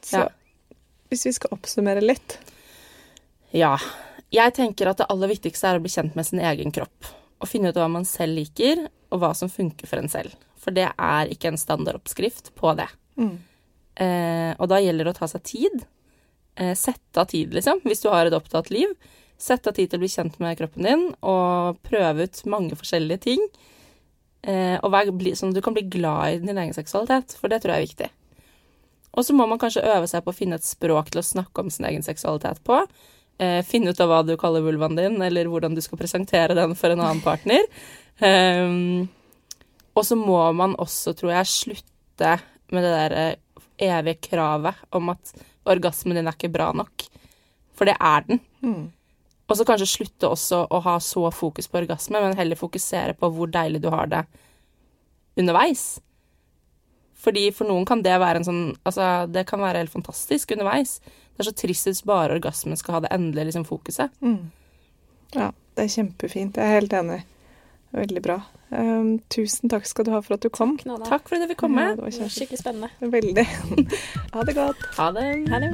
Så 0.01 0.17
Ja. 0.23 0.27
hvis 1.12 1.25
vi 1.25 1.32
skal 1.34 1.51
oppsummere 1.53 2.01
litt 2.01 2.39
Ja. 3.53 3.77
Jeg 4.32 4.53
tenker 4.56 4.88
at 4.89 4.97
det 4.97 5.06
aller 5.10 5.27
viktigste 5.30 5.63
er 5.69 5.77
å 5.80 5.82
bli 5.82 5.89
kjent 5.89 6.15
med 6.15 6.25
sin 6.25 6.39
egen 6.39 6.71
kropp. 6.71 7.06
Og 7.39 7.47
finne 7.47 7.69
ut 7.69 7.75
hva 7.75 7.89
man 7.89 8.03
selv 8.03 8.36
liker, 8.36 8.88
og 9.12 9.21
hva 9.21 9.34
som 9.36 9.47
funker 9.47 9.88
for 9.88 9.97
en 10.01 10.10
selv. 10.10 10.34
For 10.58 10.71
det 10.71 10.89
er 10.99 11.27
ikke 11.32 11.47
en 11.47 11.58
standardoppskrift 11.62 12.51
på 12.56 12.73
det. 12.75 12.89
Mm. 13.17 13.38
Eh, 13.95 14.56
og 14.60 14.67
da 14.67 14.82
gjelder 14.82 15.06
det 15.06 15.13
å 15.15 15.19
ta 15.19 15.25
seg 15.32 15.43
tid. 15.43 15.86
Eh, 16.58 16.73
sette 16.73 17.15
av 17.21 17.27
tid, 17.27 17.53
liksom, 17.53 17.80
hvis 17.86 18.01
du 18.01 18.10
har 18.10 18.25
et 18.25 18.34
opptatt 18.34 18.69
liv. 18.73 18.89
Sette 19.38 19.69
av 19.69 19.78
tid 19.78 19.91
til 19.91 20.00
å 20.00 20.04
bli 20.04 20.10
kjent 20.10 20.38
med 20.41 20.58
kroppen 20.60 20.88
din, 20.88 21.04
og 21.21 21.82
prøve 21.86 22.26
ut 22.26 22.43
mange 22.50 22.78
forskjellige 22.78 23.23
ting. 23.28 23.43
Eh, 24.47 24.78
og 24.82 24.93
vær, 24.93 25.12
sånn 25.38 25.52
at 25.54 25.60
du 25.60 25.63
kan 25.65 25.76
bli 25.76 25.86
glad 25.91 26.38
i 26.38 26.39
din 26.41 26.58
egen 26.58 26.73
seksualitet, 26.76 27.36
for 27.38 27.52
det 27.52 27.62
tror 27.62 27.76
jeg 27.76 27.84
er 27.84 27.88
viktig. 27.89 28.10
Og 29.17 29.26
så 29.26 29.34
må 29.34 29.47
man 29.50 29.60
kanskje 29.62 29.86
øve 29.86 30.10
seg 30.10 30.26
på 30.26 30.34
å 30.34 30.38
finne 30.38 30.58
et 30.60 30.65
språk 30.65 31.12
til 31.12 31.21
å 31.21 31.26
snakke 31.26 31.63
om 31.63 31.69
sin 31.73 31.88
egen 31.89 32.06
seksualitet 32.06 32.62
på. 32.65 32.80
Eh, 33.41 33.62
finne 33.65 33.93
ut 33.93 34.02
av 34.02 34.10
hva 34.10 34.23
du 34.26 34.34
kaller 34.41 34.65
vulvaen 34.65 34.97
din, 34.97 35.21
eller 35.21 35.50
hvordan 35.50 35.78
du 35.78 35.82
skal 35.86 36.02
presentere 36.02 36.58
den 36.58 36.73
for 36.78 36.93
en 36.93 37.04
annen 37.04 37.21
partner. 37.26 37.65
Eh, 38.17 39.06
og 39.97 40.06
så 40.06 40.17
må 40.17 40.39
man 40.58 40.76
også, 40.78 41.13
tror 41.17 41.34
jeg, 41.34 41.54
slutte 41.54 42.38
med 42.73 42.86
det 42.86 42.93
der 42.93 43.17
eh, 43.17 43.63
evige 43.88 44.32
kravet 44.32 44.78
om 44.97 45.13
at 45.13 45.34
orgasmen 45.69 46.17
din 46.17 46.30
er 46.30 46.38
ikke 46.38 46.54
bra 46.54 46.71
nok. 46.76 47.06
For 47.78 47.89
det 47.89 47.97
er 47.97 48.26
den. 48.28 48.41
Mm. 48.65 48.86
Og 49.47 49.55
så 49.55 49.65
kanskje 49.67 49.88
slutte 49.88 50.27
også 50.27 50.65
å 50.67 50.81
ha 50.83 50.97
så 51.03 51.29
fokus 51.31 51.69
på 51.71 51.79
orgasme, 51.79 52.19
men 52.19 52.36
heller 52.36 52.60
fokusere 52.60 53.15
på 53.19 53.29
hvor 53.31 53.51
deilig 53.51 53.79
du 53.83 53.89
har 53.93 54.10
det 54.12 54.25
underveis. 55.39 56.01
Fordi 57.17 57.47
for 57.55 57.69
noen 57.69 57.88
kan 57.88 58.03
det 58.05 58.17
være 58.21 58.41
en 58.41 58.45
sånn 58.45 58.62
Altså, 58.86 59.25
det 59.31 59.47
kan 59.49 59.63
være 59.63 59.81
helt 59.81 59.93
fantastisk 59.93 60.51
underveis. 60.53 60.99
Det 61.33 61.43
er 61.43 61.49
så 61.49 61.55
trist 61.57 61.89
hvis 61.89 62.03
bare 62.07 62.36
orgasmen 62.38 62.77
skal 62.79 62.97
ha 62.97 63.01
det 63.05 63.13
endelige 63.15 63.49
liksom, 63.49 63.65
fokuset. 63.67 64.13
Mm. 64.21 64.51
Ja, 65.36 65.51
det 65.77 65.86
er 65.86 65.95
kjempefint. 65.95 66.57
Jeg 66.57 66.65
er 66.65 66.79
helt 66.79 66.95
enig. 66.97 67.21
Veldig 67.97 68.23
bra. 68.25 68.39
Um, 68.69 69.15
tusen 69.31 69.71
takk 69.71 69.88
skal 69.88 70.07
du 70.07 70.12
ha 70.15 70.21
for 70.25 70.36
at 70.36 70.43
du 70.43 70.51
kom. 70.53 70.75
Takk, 70.81 71.07
Takk 71.07 71.29
for 71.29 71.38
at 71.38 71.45
du 71.45 71.53
fikk 71.53 71.63
komme. 71.63 71.88
Ja, 71.91 71.95
det 71.95 72.05
var 72.07 72.36
Skikkelig 72.36 72.62
spennende. 72.63 72.91
Veldig. 72.99 73.47
ha 74.36 74.47
det 74.49 74.57
godt. 74.57 74.88
Ha 74.99 75.10
det. 75.15 75.31
Ha 75.53 75.63
det. 75.63 75.73